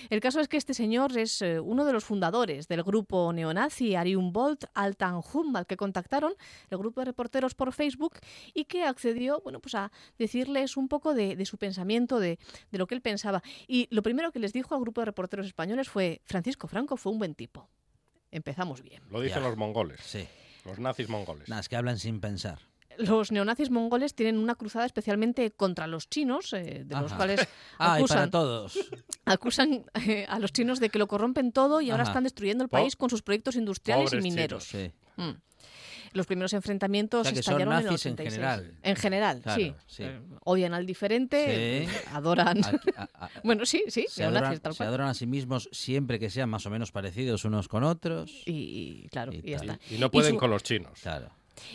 [0.10, 3.96] El caso es que este señor es eh, uno de los fundadores del grupo neonazi
[3.96, 6.34] Arium Bolt Altanhum, al que contactaron
[6.70, 8.18] el grupo de reporteros por Facebook
[8.54, 12.40] y que accedió, bueno, pues a decirles un poco de, de su pensamiento, de,
[12.72, 13.42] de lo que él pensaba.
[13.68, 17.12] Y lo primero que les dijo al grupo de reporteros españoles fue, Francisco Franco fue
[17.12, 17.70] un buen tipo.
[18.32, 19.04] Empezamos bien.
[19.10, 19.48] Lo dicen Ya.
[19.50, 20.00] los mongoles.
[20.02, 20.28] Sí.
[20.66, 21.50] Los nazis mongoles.
[21.50, 22.60] Es que hablan sin pensar.
[22.98, 27.16] Los neonazis mongoles tienen una cruzada especialmente contra los chinos, eh, de los Ajá.
[27.18, 27.48] cuales
[27.80, 28.78] Ah, acusan, todos.
[29.26, 32.70] acusan eh, a los chinos de que lo corrompen todo y ahora están destruyendo el
[32.70, 34.64] país con sus proyectos industriales y mineros.
[34.66, 34.92] Sí.
[35.18, 35.32] Mm.
[36.14, 38.34] Los primeros enfrentamientos O sea, que son estallaron en el nazis en 86.
[38.36, 38.78] general.
[38.84, 39.74] En general, Claro, sí.
[39.88, 40.04] sí.
[40.04, 41.98] Eh, odian al diferente, Sí.
[42.12, 42.64] adoran.
[42.64, 44.90] Aquí- a- a- bueno, sí, sí, se, adoran, tal se cual.
[44.90, 48.30] adoran a sí mismos siempre que sean más o menos parecidos unos con otros.
[48.46, 49.80] Y, y claro, Y y ya está.
[49.90, 51.00] Y no pueden su- con los chinos.
[51.02, 51.32] Claro.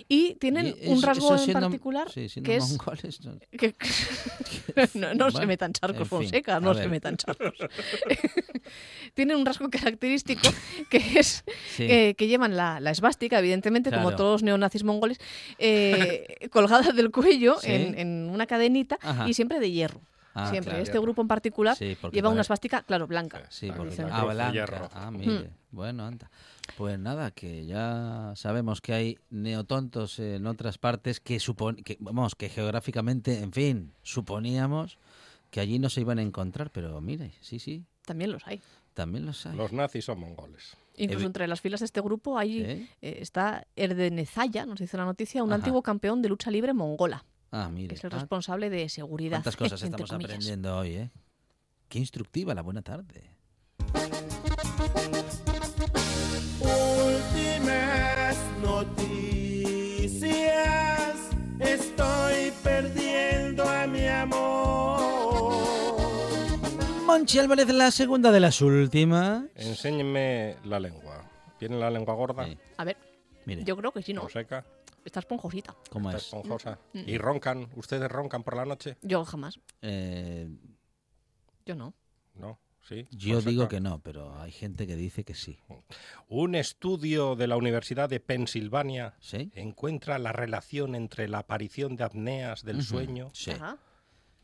[0.08, 3.74] Y tienen Y un rasgo en siendo- particular sí, que es mongoles, no- que-
[4.94, 6.90] no, no se metan charcos, en fin, Fonseca, no se ver.
[6.90, 7.54] metan charcos.
[9.14, 10.42] Tienen un rasgo característico
[10.90, 11.44] que es
[11.76, 11.84] Sí.
[11.88, 15.18] eh, que llevan la, la esvástica, evidentemente, como todos los neonazis mongoles,
[15.58, 17.72] eh, colgada del cuello Sí.
[17.72, 19.28] en, en una cadenita Ajá.
[19.28, 20.00] y siempre de hierro.
[20.46, 20.70] Ah, siempre.
[20.72, 20.82] claro.
[20.84, 23.46] Este grupo en particular Sí, lleva una esvástica, claro, blanca.
[23.50, 24.88] Sí, Ah, porque dicen ah, de blanca.
[24.92, 25.16] Ah, Hmm.
[25.16, 25.50] mire.
[25.70, 26.30] Bueno, anda.
[26.76, 32.34] Pues nada, que ya sabemos que hay neotontos en otras partes que supon que vamos,
[32.34, 34.98] que geográficamente, en fin, suponíamos
[35.50, 38.60] que allí no se iban a encontrar, pero mire, sí, sí, También los hay.
[38.94, 39.56] también los hay.
[39.56, 40.76] Los nazis son mongoles.
[40.96, 42.88] Incluso entre las filas de este grupo hay, ¿Sí?
[43.02, 45.56] eh, está Erdenezaya, nos dice la noticia, un Ajá.
[45.56, 47.88] antiguo campeón de lucha libre mongola, Ah, mire.
[47.88, 49.38] que es el Ah, responsable de seguridad.
[49.38, 50.30] cuántas cosas estamos comillas.
[50.30, 51.10] aprendiendo hoy, ¿eh?
[51.88, 53.30] Qué instructiva la buena tarde.
[57.08, 60.28] Últimas noticias.
[61.60, 64.98] Estoy perdiendo a mi amor.
[67.06, 69.44] Monchi Álvarez, la segunda de las últimas.
[69.54, 71.24] Enséñenme la lengua.
[71.58, 72.44] ¿Tiene la lengua gorda?
[72.44, 72.96] Sí, A ver,
[73.46, 74.22] mire, yo creo que sí, ¿no?
[74.24, 74.64] ¿O seca?
[75.04, 75.74] Está esponjosita.
[75.90, 76.24] ¿cómo ¿Está es?
[76.24, 76.78] esponjosa?
[76.92, 77.02] Mm.
[77.08, 77.68] ¿Y roncan?
[77.76, 78.96] ¿Ustedes roncan por la noche?
[79.02, 79.58] Yo jamás.
[79.82, 80.48] Eh,
[81.64, 81.94] Yo no.
[82.34, 82.58] ¿No?
[82.88, 83.06] ¿Sí?
[83.10, 85.58] yo digo que no, pero hay gente que dice que sí.
[86.28, 89.50] Un estudio de la Universidad de Pensilvania ¿Sí?
[89.54, 93.52] encuentra la relación entre la aparición de apneas del sueño, Sí.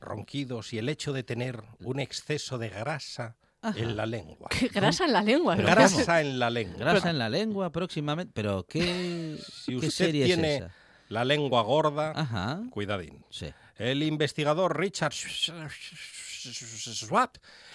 [0.01, 3.37] Ronquidos y el hecho de tener un exceso de grasa
[3.77, 4.49] en la lengua.
[4.51, 5.57] Qué grasa en la lengua.
[5.57, 5.69] Pero.
[5.69, 6.79] Grasa en la lengua.
[6.79, 8.33] Grasa en la lengua próximamente.
[8.35, 10.71] Pero ¿qué, Si qué usted serie tiene es esa?
[11.09, 12.61] la lengua gorda, Ajá.
[12.71, 13.25] cuidadín.
[13.31, 13.53] Sí.
[13.77, 15.13] El investigador Richard
[16.45, 17.31] Schwab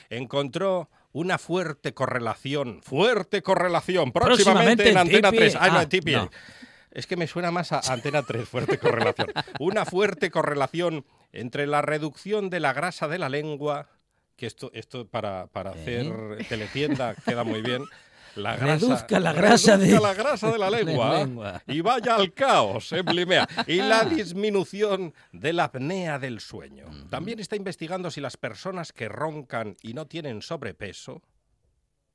[0.09, 5.37] encontró una fuerte correlación, fuerte correlación, próximamente, Próximamente en en Antena TPI.
[5.37, 5.55] 3.
[5.59, 6.11] Ah, no, Ah, en TPI.
[6.15, 6.29] no.
[6.91, 9.27] Es que me suena más a Antena 3, fuerte correlación.
[9.59, 13.87] Una fuerte correlación entre la reducción de la grasa de la lengua,
[14.39, 16.11] que esto, esto para, para hacer
[16.47, 17.83] teletienda queda muy bien.
[18.35, 21.61] La grasa, Reduzca la grasa de- la grasa de la lengua, lengua.
[21.67, 23.47] y vaya al caos, en Blimea.
[23.67, 26.85] Y la disminución de la apnea del sueño.
[27.09, 31.21] También está investigando si las personas que roncan y no tienen sobrepeso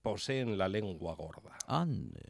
[0.02, 1.58] poseen la lengua gorda.
[1.66, 2.22] Ande.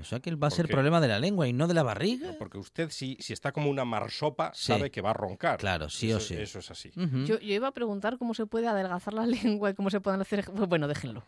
[0.00, 1.82] O sea que va a ¿Por ser problema de la lengua y no de la
[1.82, 2.34] barriga.
[2.38, 4.66] Porque usted, si, si está como una marsopa, Sí.
[4.72, 5.58] sabe que va a roncar.
[5.58, 6.34] Claro, sí o Eso- sí.
[6.34, 6.90] Eso es así.
[6.94, 9.26] Yo, yo iba a preguntar cómo se puede adelgazar la
[9.60, 10.50] lengua y cómo se pueden hacer.
[10.52, 11.24] Bueno, déjenlo.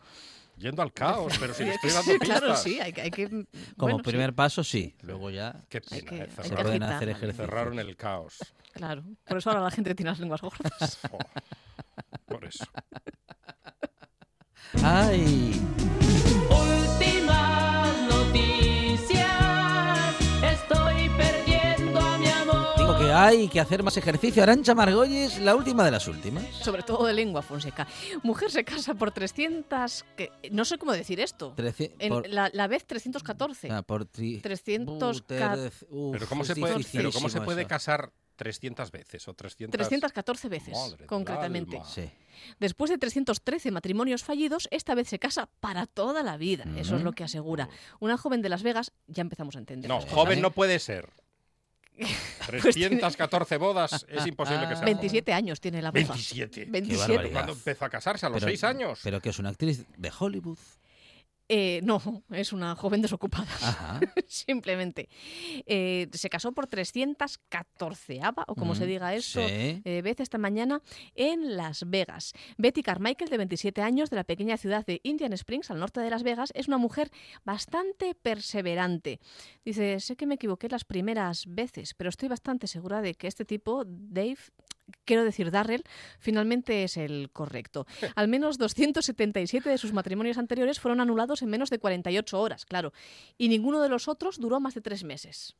[0.57, 2.39] Yendo al caos, pero si le estoy dando Sí, pistas.
[2.41, 3.01] claro, sí, hay que.
[3.01, 3.45] hay que- Como
[3.77, 4.93] bueno, sí, primer paso, sí.
[5.03, 6.95] Luego ya Qué Hay pena, que- eh, hay que se cerraron, pueden agitar.
[6.97, 7.35] hacer ejercicios.
[7.49, 8.37] cerraron el caos.
[8.73, 9.03] claro.
[9.25, 10.99] Por eso ahora la gente tiene las lenguas gordas.
[11.11, 11.19] Oh,
[12.27, 12.65] por eso.
[14.83, 15.59] ¡Ay!
[23.09, 24.43] Que hay que hacer más ejercicio.
[24.43, 26.45] Arancha Margolles, la última de las últimas.
[26.61, 27.87] Sobre todo de lengua, Fonseca.
[28.21, 30.05] Mujer se casa por 300.
[30.15, 31.55] Que, no sé cómo decir esto.
[31.55, 33.71] Trece- En por- la, la vez 314.
[33.71, 37.45] ah, por tri- 300 Uh, terce- uf, Pero ¿cómo, se puede, pero ¿cómo se dificilísimo
[37.45, 37.67] puede eso.
[37.69, 39.71] casar 300 veces o 300...
[39.75, 41.81] 314 veces, Madre concretamente.
[41.91, 42.09] Sí.
[42.59, 46.65] Después de 313 matrimonios fallidos, esta vez se casa para toda la vida.
[46.77, 47.69] Eso es lo que asegura.
[47.99, 49.89] Una joven de Las Vegas, ya empezamos a entender.
[49.89, 51.09] No, joven no puede ser.
[52.47, 54.85] 314 bodas es imposible que sea.
[54.85, 56.13] 27 años tiene la moza.
[56.13, 56.65] 27.
[56.65, 57.07] 27.
[57.13, 57.33] barbaridad.
[57.33, 58.25] ¿Cuándo empezó a casarse?
[58.25, 58.99] ¿A los Pero- 6 años?
[59.03, 60.57] Pero que es una actriz de Hollywood.
[61.49, 63.47] Eh, no, es una joven desocupada.
[63.61, 63.99] Ajá.
[64.27, 65.09] Simplemente.
[65.65, 69.81] Eh, se casó por 314 o como se Mm, diga esto, sí.
[69.83, 70.81] eh, vez esta mañana
[71.15, 72.33] en Las Vegas.
[72.57, 76.09] Betty Carmichael, de 27 años, de la pequeña ciudad de Indian Springs, al norte de
[76.09, 77.09] Las Vegas, es una mujer
[77.43, 79.19] bastante perseverante.
[79.65, 83.43] Dice, sé que me equivoqué las primeras veces, pero estoy bastante segura de que este
[83.45, 84.37] tipo, Dave,
[85.05, 85.83] quiero decir Darrell,
[86.19, 87.85] finalmente es el correcto.
[88.15, 92.93] Al menos 277 de sus matrimonios anteriores fueron anulados en menos de 48 horas, claro.
[93.37, 95.55] Y ninguno de los otros duró más de tres meses.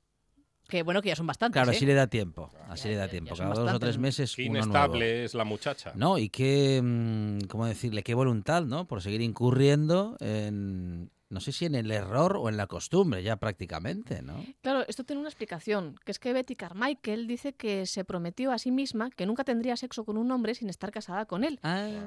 [0.67, 1.53] Que bueno, que ya son bastantes.
[1.53, 1.75] Claro, ¿eh?
[1.75, 2.51] así le da tiempo.
[2.67, 3.35] Así Ya, le da tiempo.
[3.35, 4.65] Cada dos o tres meses Qué uno nuevo.
[4.67, 5.93] inestable es la muchacha.
[5.95, 8.03] No, y qué, mm, ¿cómo decirle?
[8.03, 8.85] Qué voluntad, ¿no?
[8.87, 13.35] Por seguir incurriendo en, no sé si en el error o en la costumbre, ya
[13.37, 14.43] prácticamente, ¿no?
[14.61, 18.57] Claro, esto tiene una explicación, que es que Betty Carmichael dice que se prometió a
[18.57, 21.59] sí misma que nunca tendría sexo con un hombre sin estar casada con él.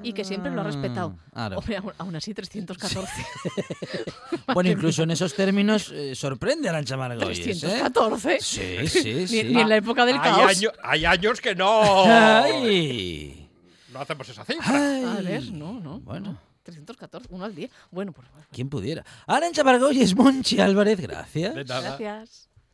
[0.03, 1.15] Y que siempre lo ha respetado.
[1.31, 1.57] Ah, Claro.
[1.59, 3.25] Hombre, aún, así 314.
[4.53, 7.43] Bueno, incluso en esos términos eh, sorprende a Lancha Margolles, ¿eh?
[7.43, 8.39] 314.
[8.41, 9.43] Sí, sí, Ni, sí.
[9.45, 10.57] ni en la época del hay, caos.
[10.57, 12.03] año- hay años que no.
[12.05, 13.49] ¡Ay!
[13.91, 14.63] No hacemos esa cifra.
[14.95, 15.03] ¡Ay!
[15.05, 15.99] A ver, no, no.
[16.01, 16.33] Bueno.
[16.33, 16.52] no.
[16.63, 17.69] 314, uno al día.
[17.91, 18.47] Bueno, pues bueno.
[18.51, 19.05] ¿Quién pudiera?
[19.27, 21.53] Arancha Margolles, Monchi Álvarez, gracias.
[21.55, 21.97] De nada.
[21.97, 22.49] Gracias.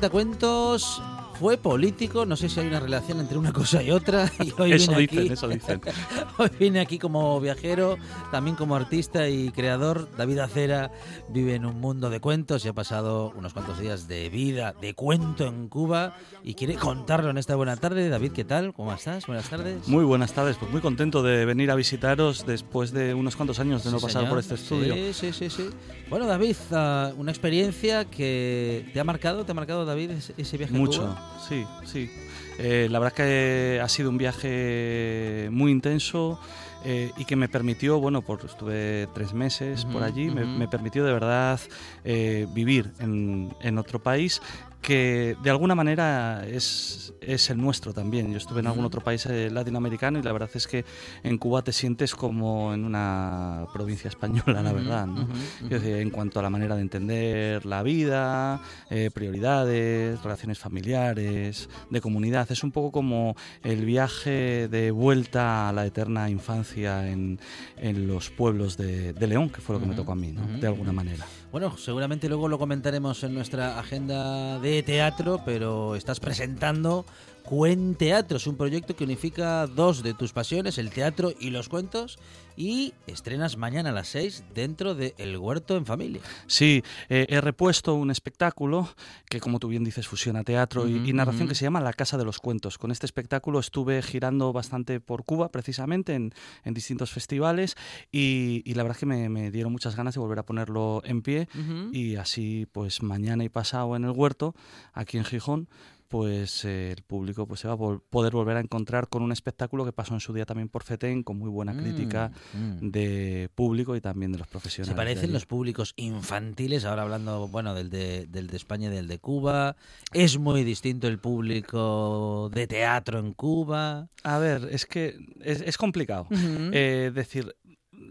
[0.00, 1.02] Cuentacuentos,
[1.40, 4.30] fue político, no sé si hay una relación entre una cosa y otra.
[4.40, 5.80] Y hoy Eso viene dicen, aquí, eso dicen.
[6.38, 7.96] hoy viene aquí como viajero,
[8.30, 10.06] también como artista y creador.
[10.18, 10.90] David Acera
[11.30, 14.92] vive en un mundo de cuentos y ha pasado unos cuantos días de vida, de
[14.92, 16.14] cuento en Cuba
[16.44, 18.10] y quiere contarlo en esta buena tarde.
[18.10, 18.74] David, ¿qué tal?
[18.74, 19.26] ¿Cómo estás?
[19.26, 19.88] Buenas tardes.
[19.88, 23.82] Muy buenas tardes, pues muy contento de venir a visitaros después de unos cuantos años
[23.82, 24.28] de no pasar señor.
[24.28, 24.92] por este estudio.
[24.94, 25.70] Sí, sí, sí, sí.
[26.10, 30.74] Bueno, David, ah, una experiencia que te ha marcado, ¿te ha marcado, David, ese, viaje
[30.74, 31.29] a Mucho, Cuba?
[31.48, 32.10] Sí, sí.
[32.58, 36.38] Eh, la verdad que ha sido un viaje muy intenso
[36.84, 41.12] eh, y que me permitió, bueno, por, estuve tres meses por allí, me, permitió de
[41.12, 41.60] verdad
[42.04, 44.40] eh, vivir en, en otro país
[44.80, 48.30] que de alguna manera es, es el nuestro también.
[48.30, 50.84] Yo estuve en algún otro país eh, latinoamericano y la verdad es que
[51.22, 55.06] en Cuba te sientes como en una provincia española, la verdad.
[55.06, 55.22] ¿no?
[55.22, 55.32] ujú,
[55.68, 61.68] Quiero decir, en cuanto a la manera de entender la vida, eh, prioridades, relaciones familiares,
[61.90, 62.50] de comunidad.
[62.50, 67.38] Es un poco como el viaje de vuelta a la eterna infancia en,
[67.76, 70.32] en los pueblos de, de León, que fue lo que me Ujú, tocó a mí,
[70.32, 70.46] ¿no?
[70.58, 71.26] de alguna manera.
[71.52, 77.04] Bueno, seguramente luego lo comentaremos en nuestra agenda de teatro, pero estás presentando
[77.42, 78.36] Cuenteatro.
[78.36, 82.18] Es un proyecto que unifica dos de tus pasiones, el teatro y los cuentos,
[82.60, 86.20] y estrenas mañana a las 6 dentro de El Huerto en Familia.
[86.46, 88.86] Sí, eh, he repuesto un espectáculo
[89.30, 92.24] que, como tú bien dices, fusiona teatro y- narración que se llama La Casa de
[92.26, 92.76] los Cuentos.
[92.76, 96.34] Con este espectáculo estuve girando bastante por Cuba, precisamente, en,
[96.64, 97.76] en distintos festivales,
[98.12, 101.00] y, y la verdad es que me, me dieron muchas ganas de volver a ponerlo
[101.06, 101.48] en pie.
[101.92, 104.54] Y así, pues mañana y pasado en el huerto,
[104.92, 105.68] aquí en Gijón,
[106.10, 109.30] pues eh, el público pues se va a vol- poder volver a encontrar con un
[109.30, 112.90] espectáculo que pasó en su día también por FETEN, con muy buena crítica Mm, mm.
[112.90, 114.90] de público y también de los profesionales.
[114.92, 119.06] Se parecen los públicos infantiles, ahora hablando bueno del de, del de España y del
[119.06, 119.76] de Cuba.
[120.12, 124.08] Es muy distinto el público de teatro en Cuba.
[124.24, 126.26] A ver, es que es, es complicado.
[126.72, 127.54] Eh, decir,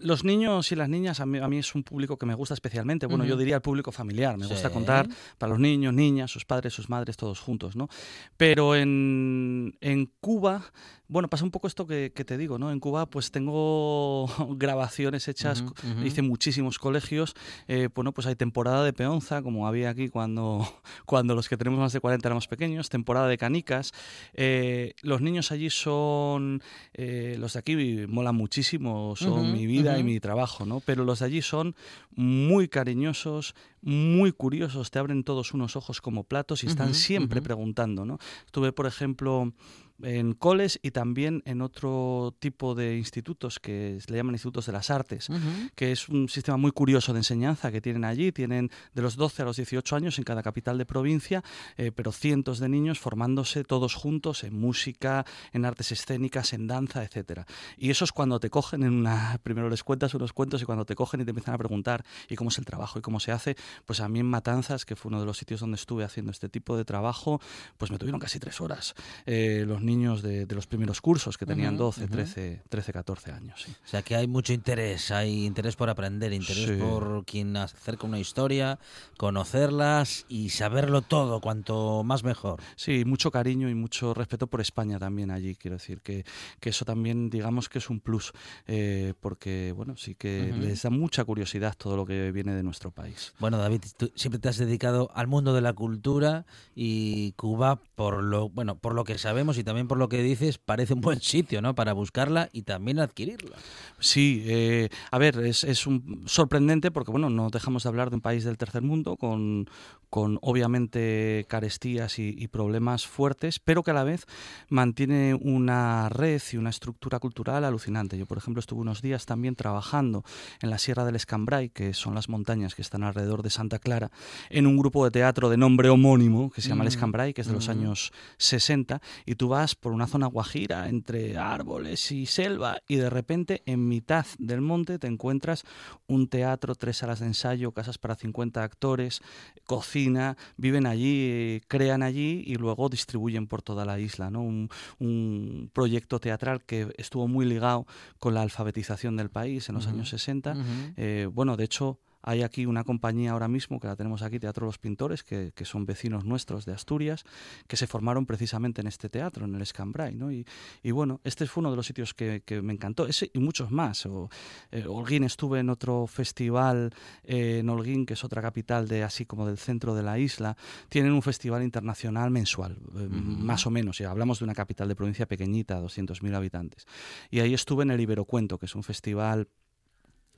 [0.02, 2.54] los niños y las niñas a mí, a mí es un público que me gusta
[2.54, 3.06] especialmente.
[3.08, 3.40] Bueno, yo Ujú.
[3.40, 4.38] diría el público familiar.
[4.38, 4.74] Me gusta Sí.
[4.74, 7.90] contar para los niños, niñas, sus padres, sus madres, todos juntos, ¿no?
[8.38, 10.72] Pero en, en Cuba,
[11.08, 12.72] bueno, pasa un poco esto que, que te digo, ¿no?
[12.72, 14.28] En Cuba, pues tengo
[14.58, 16.06] grabaciones hechas, Ujú, ujú.
[16.06, 17.34] hice muchísimos colegios.
[17.68, 20.66] eh, bueno, pues hay temporada de peonza, como había aquí cuando,
[21.06, 23.92] cuando los que tenemos más de 40 éramos pequeños, temporada de canicas.
[24.34, 26.62] Eh, los niños allí son,
[26.94, 27.76] eh, los de aquí
[28.08, 30.04] molan muchísimo, son mi vida y ujú.
[30.04, 30.80] mi trabajo, ¿no?
[30.82, 31.76] Pero los de allí son
[32.16, 38.06] muy cariñosos, muy curiosos, te abren todos unos ojos como platos y están siempre preguntando,
[38.06, 38.20] ¿no?
[38.46, 39.54] Estuve, por ejemplo,
[40.02, 44.72] en coles y también en otro tipo de institutos que se le llaman institutos de
[44.72, 45.28] las artes,
[45.76, 48.32] que es un sistema muy curioso de enseñanza que tienen allí.
[48.32, 51.44] Tienen de los 12 a los 18 años en cada capital de provincia,
[51.78, 57.04] eh, pero cientos de niños formándose todos juntos en música, en artes escénicas, en danza,
[57.04, 57.46] etcétera.
[57.78, 59.40] Y eso es cuando te cogen en una.
[59.44, 62.36] Primero les cuentas unos cuentos y cuando te cogen y te empiezan a preguntar y
[62.36, 63.56] cómo es el trabajo y cómo se hace,
[63.86, 66.50] pues a mí en Matanzas, que fue uno de los sitios donde estuve haciendo este
[66.50, 67.40] tipo de trabajo,
[67.78, 68.94] pues me tuvieron casi tres horas.
[69.26, 72.12] Eh, los niños de, de los primeros cursos que tenían Ujú, 12, ujú.
[72.14, 73.62] 13, 13, 14 años.
[73.66, 73.72] sí.
[73.86, 76.76] O sea que hay mucho interés, hay interés por aprender, interés Sí.
[76.80, 78.80] por quien acerca una historia,
[79.18, 82.60] conocerlas y saberlo todo, cuanto más mejor.
[82.76, 85.56] Sí, mucho cariño y mucho respeto por España también allí.
[85.56, 86.26] Quiero decir que,
[86.60, 88.34] que eso también, digamos que es un plus,
[88.68, 92.92] eh, porque, bueno, sí que les da mucha curiosidad todo lo que viene de nuestro
[92.92, 93.34] país.
[93.40, 96.46] Bueno, David, tú siempre te has dedicado al mundo de la cultura
[96.76, 100.58] y Cuba, por lo bueno, por lo que sabemos y también por lo que dices,
[100.58, 101.76] parece un buen sitio, ¿no?
[101.76, 103.58] Para buscarla y también adquirirla.
[104.00, 108.16] Sí, eh, a ver, es, es un, sorprendente porque, bueno, no dejamos de hablar de
[108.18, 109.70] un país del tercer mundo con,
[110.10, 114.26] con obviamente carestías y, y problemas fuertes, pero que a la vez
[114.70, 118.18] mantiene una red y una estructura cultural alucinante.
[118.18, 120.24] Yo, por ejemplo, estuve unos días también trabajando
[120.62, 124.12] en la Sierra del Escambray, que son las montañas que están alrededor de Santa Clara,
[124.50, 127.42] en un grupo de teatro de nombre homónimo que se llama El Mm, Escambray, que
[127.42, 127.72] es de los mm.
[127.72, 133.10] años 60, y tú vas por una zona guajira entre árboles y selva, y de
[133.10, 135.64] repente en mitad del monte te encuentras
[136.08, 139.22] un teatro, tres salas de ensayo, casas para 50 actores,
[139.66, 144.30] cocina, viven allí, crean allí y luego distribuyen por toda la isla.
[144.30, 144.42] ¿no?
[144.42, 144.70] Un,
[145.00, 147.86] un proyecto teatral que estuvo muy ligado
[148.20, 150.52] con la alfabetización del país en los años 60.
[150.52, 150.62] ujú.
[150.98, 154.66] Eh, bueno, de hecho, Hay aquí una compañía ahora mismo, que la tenemos aquí, Teatro
[154.66, 157.24] Los Pintores, que, que son vecinos nuestros de Asturias,
[157.68, 160.16] que se formaron precisamente en este teatro, en el Escambray.
[160.16, 160.32] ¿no?
[160.32, 160.46] Y,
[160.84, 163.72] y bueno, este fue uno de los sitios que, que me encantó, ese y muchos
[163.72, 164.06] más.
[164.06, 164.30] O,
[164.72, 166.92] eh, Holguín estuve en otro festival
[167.24, 170.58] eh, en Holguín, que es otra capital de así como del centro de la isla.
[170.90, 174.00] Tienen un festival internacional mensual, eh, más o menos.
[174.02, 176.86] Y hablamos de una capital de provincia pequeñita, 200.000 habitantes.
[177.30, 179.48] Y ahí estuve en el Iberocuento, que es un festival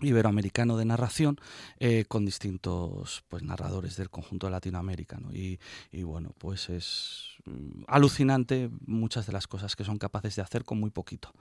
[0.01, 1.39] iberoamericano de narración
[1.79, 5.33] eh, con distintos pues narradores del conjunto de Latinoamérica ¿no?
[5.33, 5.59] y,
[5.91, 7.30] y, bueno pues es
[7.87, 11.31] alucinante muchas de las cosas que son capaces de hacer con muy poquito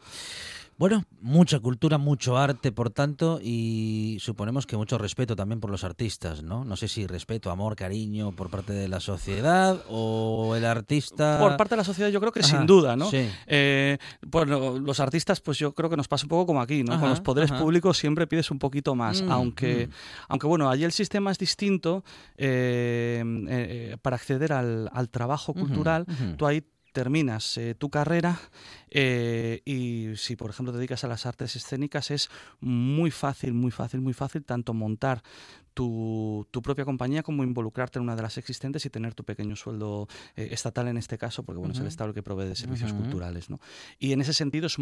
[0.78, 5.84] bueno mucha cultura mucho arte por tanto y suponemos que mucho respeto también por los
[5.84, 10.64] artistas no no sé si respeto amor cariño por parte de la sociedad o el
[10.64, 13.28] artista por parte de la sociedad yo creo que Ajá, sin duda no sí.
[13.46, 16.92] eh, bueno, los artistas pues yo creo que nos pasa un poco como aquí no
[16.92, 17.60] Ajá, con los poderes ajá.
[17.60, 19.90] públicos siempre pides un poquito más, Mm, aunque, mm.
[20.28, 22.04] aunque bueno, allí el sistema es distinto
[22.36, 25.66] eh, eh, para acceder al, al trabajo Ujú,
[25.98, 28.38] cultural, tú ahí terminas eh, tu carrera
[28.90, 32.28] eh, y si por ejemplo te dedicas a las artes escénicas es
[32.60, 35.22] muy fácil, muy fácil, muy fácil tanto montar
[35.72, 39.54] tu, tu propia compañía como involucrarte en una de las existentes y tener tu pequeño
[39.54, 41.86] sueldo eh, estatal en este caso, porque bueno, es el.
[41.86, 43.50] Estado el que provee de servicios culturales.
[43.50, 43.60] ¿no?
[43.98, 44.76] Y en ese sentido es,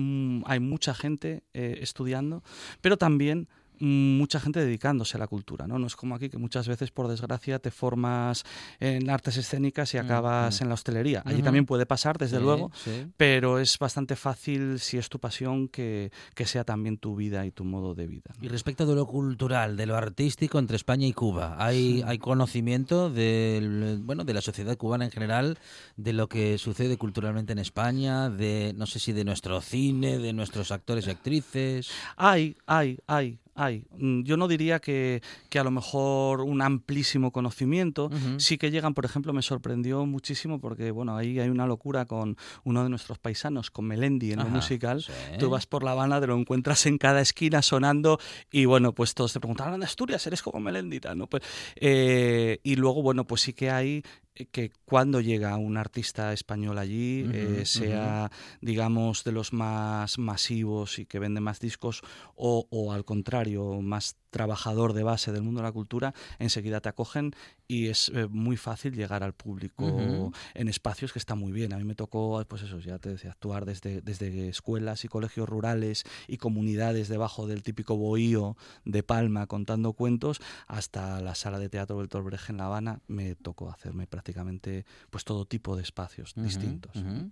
[0.44, 2.42] hay mucha gente estudiando,
[2.80, 3.48] pero también
[3.80, 5.78] mucha gente dedicándose a la cultura, ¿no?
[5.78, 8.44] No es como aquí que muchas veces, por desgracia, te formas
[8.80, 10.64] en artes escénicas y acabas mm.
[10.64, 11.22] en la hostelería.
[11.24, 13.06] Allí también puede pasar, desde Sí, luego, sí.
[13.16, 17.50] pero es bastante fácil, si es tu pasión, que, que sea también tu vida y
[17.50, 18.30] tu modo de vida.
[18.38, 18.44] ¿no?
[18.44, 23.10] Y respecto de lo cultural, de lo artístico entre España y Cuba, ¿hay, hay conocimiento
[23.10, 25.58] del, bueno, de la sociedad cubana en general,
[25.96, 30.32] de lo que sucede culturalmente en España, de no sé si de nuestro cine, de
[30.32, 31.90] nuestros actores y actrices?
[32.16, 33.84] Hay, hay, hay, hay.
[33.98, 38.10] Mm, Yo no diría que, que a lo mejor un amplísimo conocimiento.
[38.38, 42.36] Sí que llegan, por ejemplo, me sorprendió muchísimo porque, bueno, ahí hay una locura con
[42.64, 45.02] uno de nuestros paisanos, con Melendi en Ajá, lo musical.
[45.02, 45.12] sí.
[45.38, 48.18] Tú vas por La Habana, te lo encuentras en cada esquina sonando
[48.50, 50.26] y, bueno, pues todos te preguntan, ¿de Asturias?
[50.26, 51.00] ¿Eres como Melendi?
[51.16, 51.26] ¿no?
[51.26, 51.42] Pues,
[51.76, 54.02] eh, y luego, bueno, pues sí que hay
[54.46, 58.30] que cuando llega un artista español allí, eh, sea,
[58.60, 62.02] digamos, de los más masivos y que vende más discos,
[62.34, 66.88] o, o al contrario, más trabajador de base del mundo de la cultura, enseguida te
[66.88, 67.34] acogen
[67.66, 70.32] y es eh, muy fácil llegar al público Ujú.
[70.54, 71.72] en espacios que está muy bien.
[71.72, 75.48] A mí me tocó, pues eso, ya te decía, actuar desde, desde escuelas y colegios
[75.48, 81.68] rurales y comunidades debajo del típico bohío de Palma contando cuentos hasta la sala de
[81.68, 83.00] teatro Bertolt Brecht en La Habana.
[83.06, 86.96] Me tocó hacerme prácticamente pues todo tipo de espacios Ujú, distintos.
[86.96, 87.30] ujú.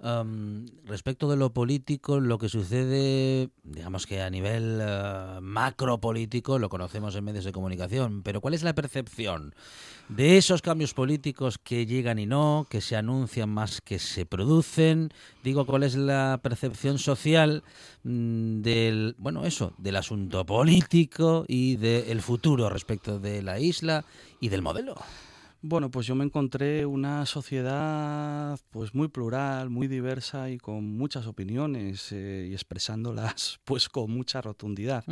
[0.00, 6.35] Am, respecto de lo político, lo que sucede, digamos que a nivel eh, macro político,
[6.58, 9.54] lo conocemos en medios de comunicación, pero ¿cuál es la percepción
[10.08, 15.10] de esos cambios políticos que llegan y no, que se anuncian más que se producen?
[15.42, 17.62] Digo, ¿cuál es la percepción social
[18.04, 24.04] mm, del, bueno, eso, del asunto político y del futuro respecto de la isla
[24.40, 24.96] y del modelo?
[25.68, 31.26] Bueno, pues yo me encontré una sociedad pues muy plural, muy diversa y con muchas
[31.26, 35.04] opiniones eh, y expresándolas pues con mucha rotundidad.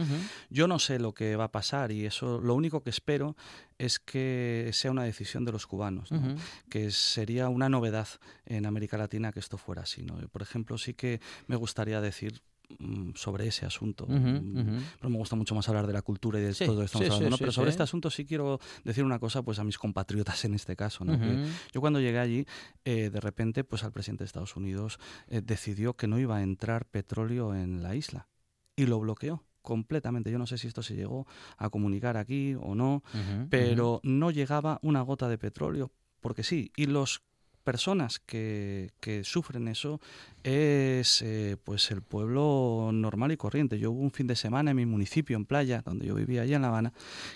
[0.51, 3.37] Yo no sé lo que va a pasar y eso lo único que espero
[3.79, 6.37] es que sea una decisión de los cubanos, ¿no?
[6.71, 8.07] Que sería una novedad
[8.47, 10.05] en América Latina que esto fuera así.
[10.05, 10.17] ¿no?
[10.29, 12.43] Por ejemplo, sí que me gustaría decir
[13.15, 14.07] sobre ese asunto.
[14.09, 14.79] Mm.
[14.99, 16.87] Pero me gusta mucho más hablar de la cultura y de Sí, todo lo que
[16.87, 17.27] estamos sí, hablando.
[17.27, 17.37] sí, ¿no?
[17.37, 20.55] sí, Pero sobre este asunto sí quiero decir una cosa pues a mis compatriotas en
[20.55, 21.05] este caso.
[21.73, 22.47] yo cuando llegué allí,
[22.85, 24.99] eh, de repente, pues al presidente de Estados Unidos
[25.29, 28.29] eh, decidió que no iba a entrar petróleo en la isla
[28.77, 30.31] y lo bloqueó completamente.
[30.31, 33.03] Yo no sé si esto se llegó a comunicar aquí o no,
[33.51, 35.91] pero no llegaba una gota de petróleo,
[36.21, 37.23] porque sí, y los
[37.65, 40.01] personas que, que sufren eso
[40.45, 43.79] es eh, pues el pueblo normal y corriente.
[43.79, 46.57] Yo hubo un fin de semana en mi municipio, en Playa, donde yo vivía allá
[46.57, 46.93] en La Habana,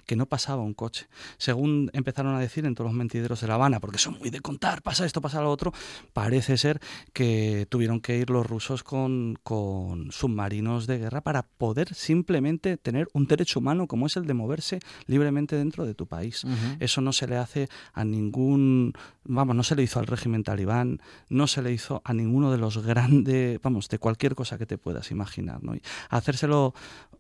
[0.07, 1.09] que no pasaba un coche.
[1.39, 4.41] Según empezaron a decir en todos los mentideros de La Habana, porque son muy de
[4.41, 5.73] contar, pasa esto, pasa lo otro,
[6.13, 6.81] parece ser
[7.15, 13.09] que tuvieron que ir los rusos con, con submarinos de guerra para poder simplemente tener
[13.15, 16.45] un derecho humano como es el de moverse libremente dentro de tu país.
[16.79, 18.93] Eso no se le hace a ningún,
[19.25, 22.59] vamos, no se le hizo al régimen talibán, no se le hizo a ninguno de
[22.59, 25.75] los grandes, vamos, de cualquier cosa que te puedas imaginar, ¿no?
[25.77, 26.75] Y hacérselo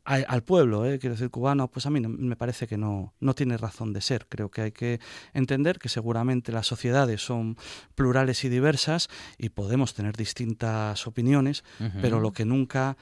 [0.04, 0.98] a- al pueblo, ¿eh?
[0.98, 4.00] quiero decir, cubano, pues a mí no- me parece que no, no tiene razón de
[4.00, 4.26] ser.
[4.28, 5.00] Creo que hay que
[5.34, 7.56] entender que seguramente las sociedades son
[7.94, 11.62] plurales y diversas y podemos tener distintas opiniones,
[12.02, 12.96] pero lo que nunca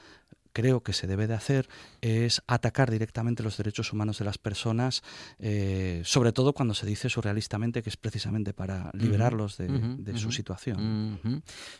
[0.57, 1.69] creo que se debe de hacer
[2.01, 5.03] es atacar directamente los derechos humanos de las personas,
[5.37, 9.67] eh, sobre todo cuando se dice surrealistamente que es precisamente para liberarlos de,
[10.17, 11.21] su situación.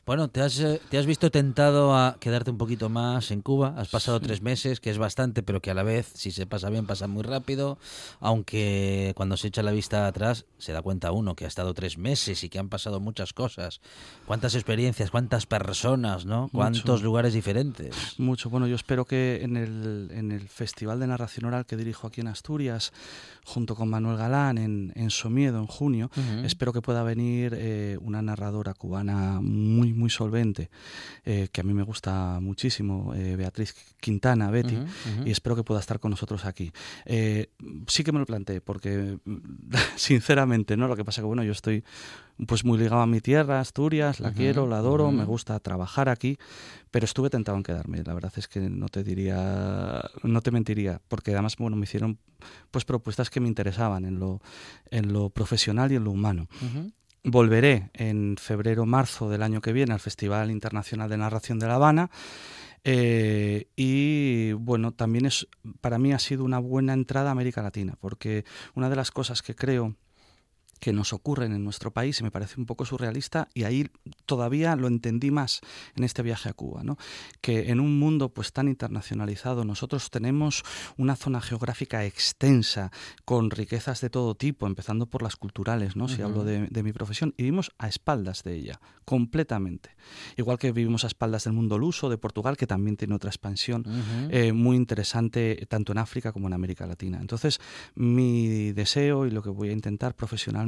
[0.06, 3.74] Bueno, ¿te has, eh, ¿te has visto tentado a quedarte un poquito más en Cuba?
[3.78, 6.70] Has pasado tres meses, que es bastante, pero que a la vez, si se pasa
[6.70, 7.80] bien, pasa muy rápido.
[8.20, 11.98] Aunque cuando se echa la vista atrás, se da cuenta uno que ha estado tres
[11.98, 13.82] meses y que han pasado muchas cosas.
[14.28, 16.48] ¿Cuántas experiencias, cuántas personas, ¿no?
[16.54, 18.20] ¿Cuántos lugares diferentes?
[18.20, 18.52] Mucho.
[18.52, 22.22] Bueno, yo espero que en el, en el Festival de Narración Oral que dirijo aquí
[22.22, 22.94] en Asturias,
[23.46, 26.12] junto con Manuel Galán, en, en Somiedo, en junio,
[26.44, 30.70] espero que pueda venir eh, una narradora cubana muy, muy solvente,
[31.26, 34.78] eh, que a mí me gusta muchísimo, eh, Beatriz Quintana, Betty,
[35.26, 36.72] y espero que pueda estar con nosotros aquí.
[37.88, 39.18] Sí que me lo planteé, porque
[39.96, 40.88] sinceramente, ¿no?
[40.88, 41.84] Lo que pasa que, bueno, yo estoy
[42.46, 46.38] pues muy ligado a mi tierra, Asturias, la quiero, la adoro, me gusta trabajar aquí,
[46.92, 48.04] pero estuve tentado en quedarme.
[48.04, 52.20] La verdad es que no te diría, no te mentiría, porque además, bueno, me hicieron
[52.70, 54.42] pues propuestas que me interesaban en lo,
[54.92, 56.48] en lo profesional y en lo humano.
[57.24, 61.76] Volveré en febrero marzo del año que viene al Festival Internacional de Narración de La
[61.76, 62.12] Habana.
[62.84, 65.48] eh, y bueno, también es
[65.82, 69.42] para mí ha sido una buena entrada a América Latina, porque una de las cosas
[69.42, 69.96] que creo
[70.80, 73.90] que nos ocurren en nuestro país y me parece un poco surrealista y ahí
[74.26, 75.62] todavía lo entendí más
[75.96, 76.98] en este viaje a Cuba, ¿no?
[77.42, 80.64] que en un mundo pues tan internacionalizado nosotros tenemos
[80.98, 82.92] una zona geográfica extensa
[83.26, 86.08] con riquezas de todo tipo, empezando por las culturales, ¿no?
[86.08, 86.24] si Ujú.
[86.26, 89.96] hablo de, de mi profesión, y vivimos a espaldas de ella, completamente.
[90.36, 93.82] Igual que vivimos a espaldas del mundo luso, de Portugal, que también tiene otra expansión
[93.82, 94.28] Ujú.
[94.30, 97.18] eh, muy interesante tanto en África como en América Latina.
[97.20, 97.60] Entonces,
[97.96, 100.67] mi deseo y lo que voy a intentar profesionalmente,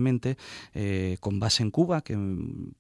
[0.74, 2.18] eh, con base en Cuba, que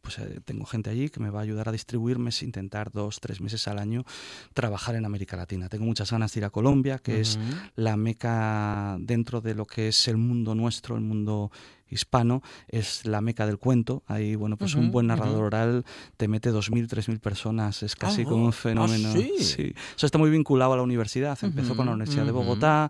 [0.01, 3.19] pues, eh, tengo gente allí que me va a ayudar a distribuirme, es intentar dos,
[3.19, 4.05] tres meses al año
[4.53, 5.69] trabajar en América Latina.
[5.69, 7.39] Tengo muchas ganas de ir a Colombia, que es
[7.75, 11.51] la meca dentro de lo que es el mundo nuestro, el mundo
[11.89, 14.03] hispano, es la meca del cuento.
[14.07, 15.85] Ahí, bueno, pues un buen narrador oral
[16.17, 19.11] te mete 2.000, 3.000 personas, es casi Ah, como un ah, fenómeno.
[19.13, 19.73] ¿sí?
[19.95, 21.37] Eso está muy vinculado a la universidad.
[21.41, 22.89] Empezó con la Universidad de Bogotá.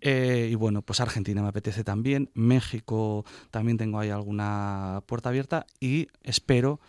[0.00, 2.30] eh, y bueno, pues Argentina me apetece también.
[2.34, 5.66] México también tengo ahí alguna puerta abierta.
[5.80, 6.80] Y espero,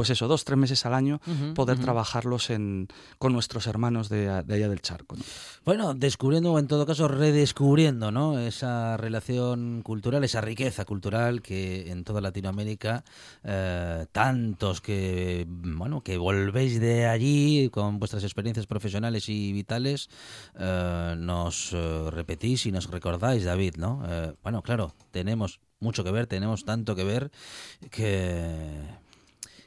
[0.00, 1.20] pues eso, dos, tres meses al año,
[1.54, 2.88] poder trabajarlos en,
[3.18, 5.14] con nuestros hermanos de, allá del charco.
[5.14, 5.22] ¿no?
[5.66, 8.38] Bueno, descubriendo o en todo caso redescubriendo ¿no?
[8.38, 13.04] esa relación cultural, esa riqueza cultural que en toda Latinoamérica
[13.44, 20.08] eh, tantos que bueno que volvéis de allí con vuestras experiencias profesionales y vitales
[20.58, 24.02] eh, nos eh, repetís y nos recordáis, David, ¿no?
[24.08, 27.30] Eh, bueno, claro, tenemos mucho que ver, tenemos tanto que ver
[27.90, 28.80] que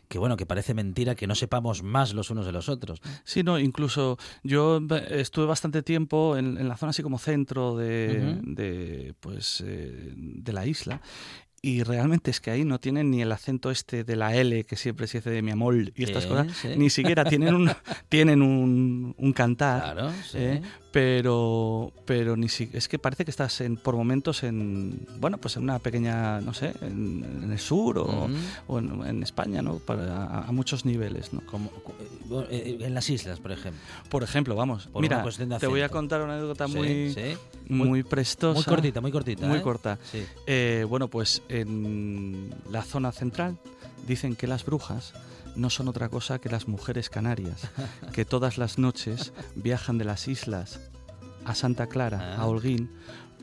[0.08, 3.02] que bueno, que parece mentira que no sepamos más los unos de los otros.
[3.24, 4.80] Sí, no, incluso yo
[5.10, 10.54] estuve bastante tiempo en, en la zona así como centro de, de, pues, eh, de
[10.54, 11.02] la isla.
[11.66, 14.76] Y realmente es que ahí no tienen ni el acento este de la L que
[14.76, 16.68] siempre se dice de mi amor y estas Sí, cosas, sí.
[16.76, 17.72] ni siquiera tienen un,
[18.10, 19.94] tienen un, un cantar.
[19.94, 20.38] Claro, sí.
[20.40, 20.62] ¿eh?
[20.94, 25.58] Pero pero ni si, es que parece que estás en, por momentos en bueno pues
[25.58, 30.24] en una pequeña no sé en, en el sur o, en, en España no Para,
[30.24, 31.72] a, a muchos niveles no Como,
[32.52, 33.82] eh, eh, en las islas, por ejemplo.
[34.08, 35.26] por ejemplo vamos Por mira
[35.60, 37.38] te voy a contar una anécdota Sí, muy sí.
[37.70, 39.48] muy, prestosa Muy cortita, muy cortita.
[39.48, 39.62] muy ¿eh?
[39.64, 40.24] corta Sí.
[40.46, 43.58] Eh, bueno pues en la zona central
[44.06, 45.14] dicen que las brujas
[45.56, 47.70] no son otra cosa que las mujeres canarias,
[48.12, 50.80] que todas las noches viajan de las islas
[51.46, 52.42] a Santa Clara, Ah.
[52.42, 52.90] a Holguín,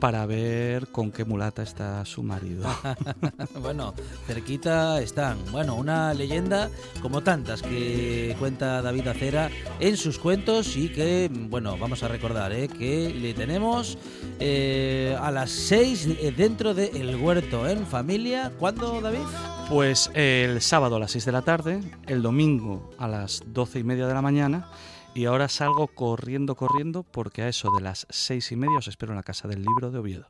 [0.01, 2.67] para ver con qué mulata está su marido.
[3.61, 3.93] bueno,
[4.25, 5.37] cerquita están.
[5.51, 6.71] Bueno, una leyenda
[7.03, 12.51] como tantas que cuenta David Acera en sus cuentos y que, bueno, vamos a recordar
[12.51, 12.67] ¿eh?
[12.67, 13.99] que le tenemos
[14.39, 18.51] eh, a las 6 dentro de El Huerto en familia.
[18.57, 19.19] ¿Cuándo, David?
[19.69, 23.83] Pues el sábado a las 6 de la tarde, el domingo a las 12 y
[23.83, 24.67] media de la mañana.
[25.13, 29.11] Y ahora salgo corriendo, corriendo, porque a eso de las seis y media os espero
[29.11, 30.27] en la Casa del Libro de Oviedo.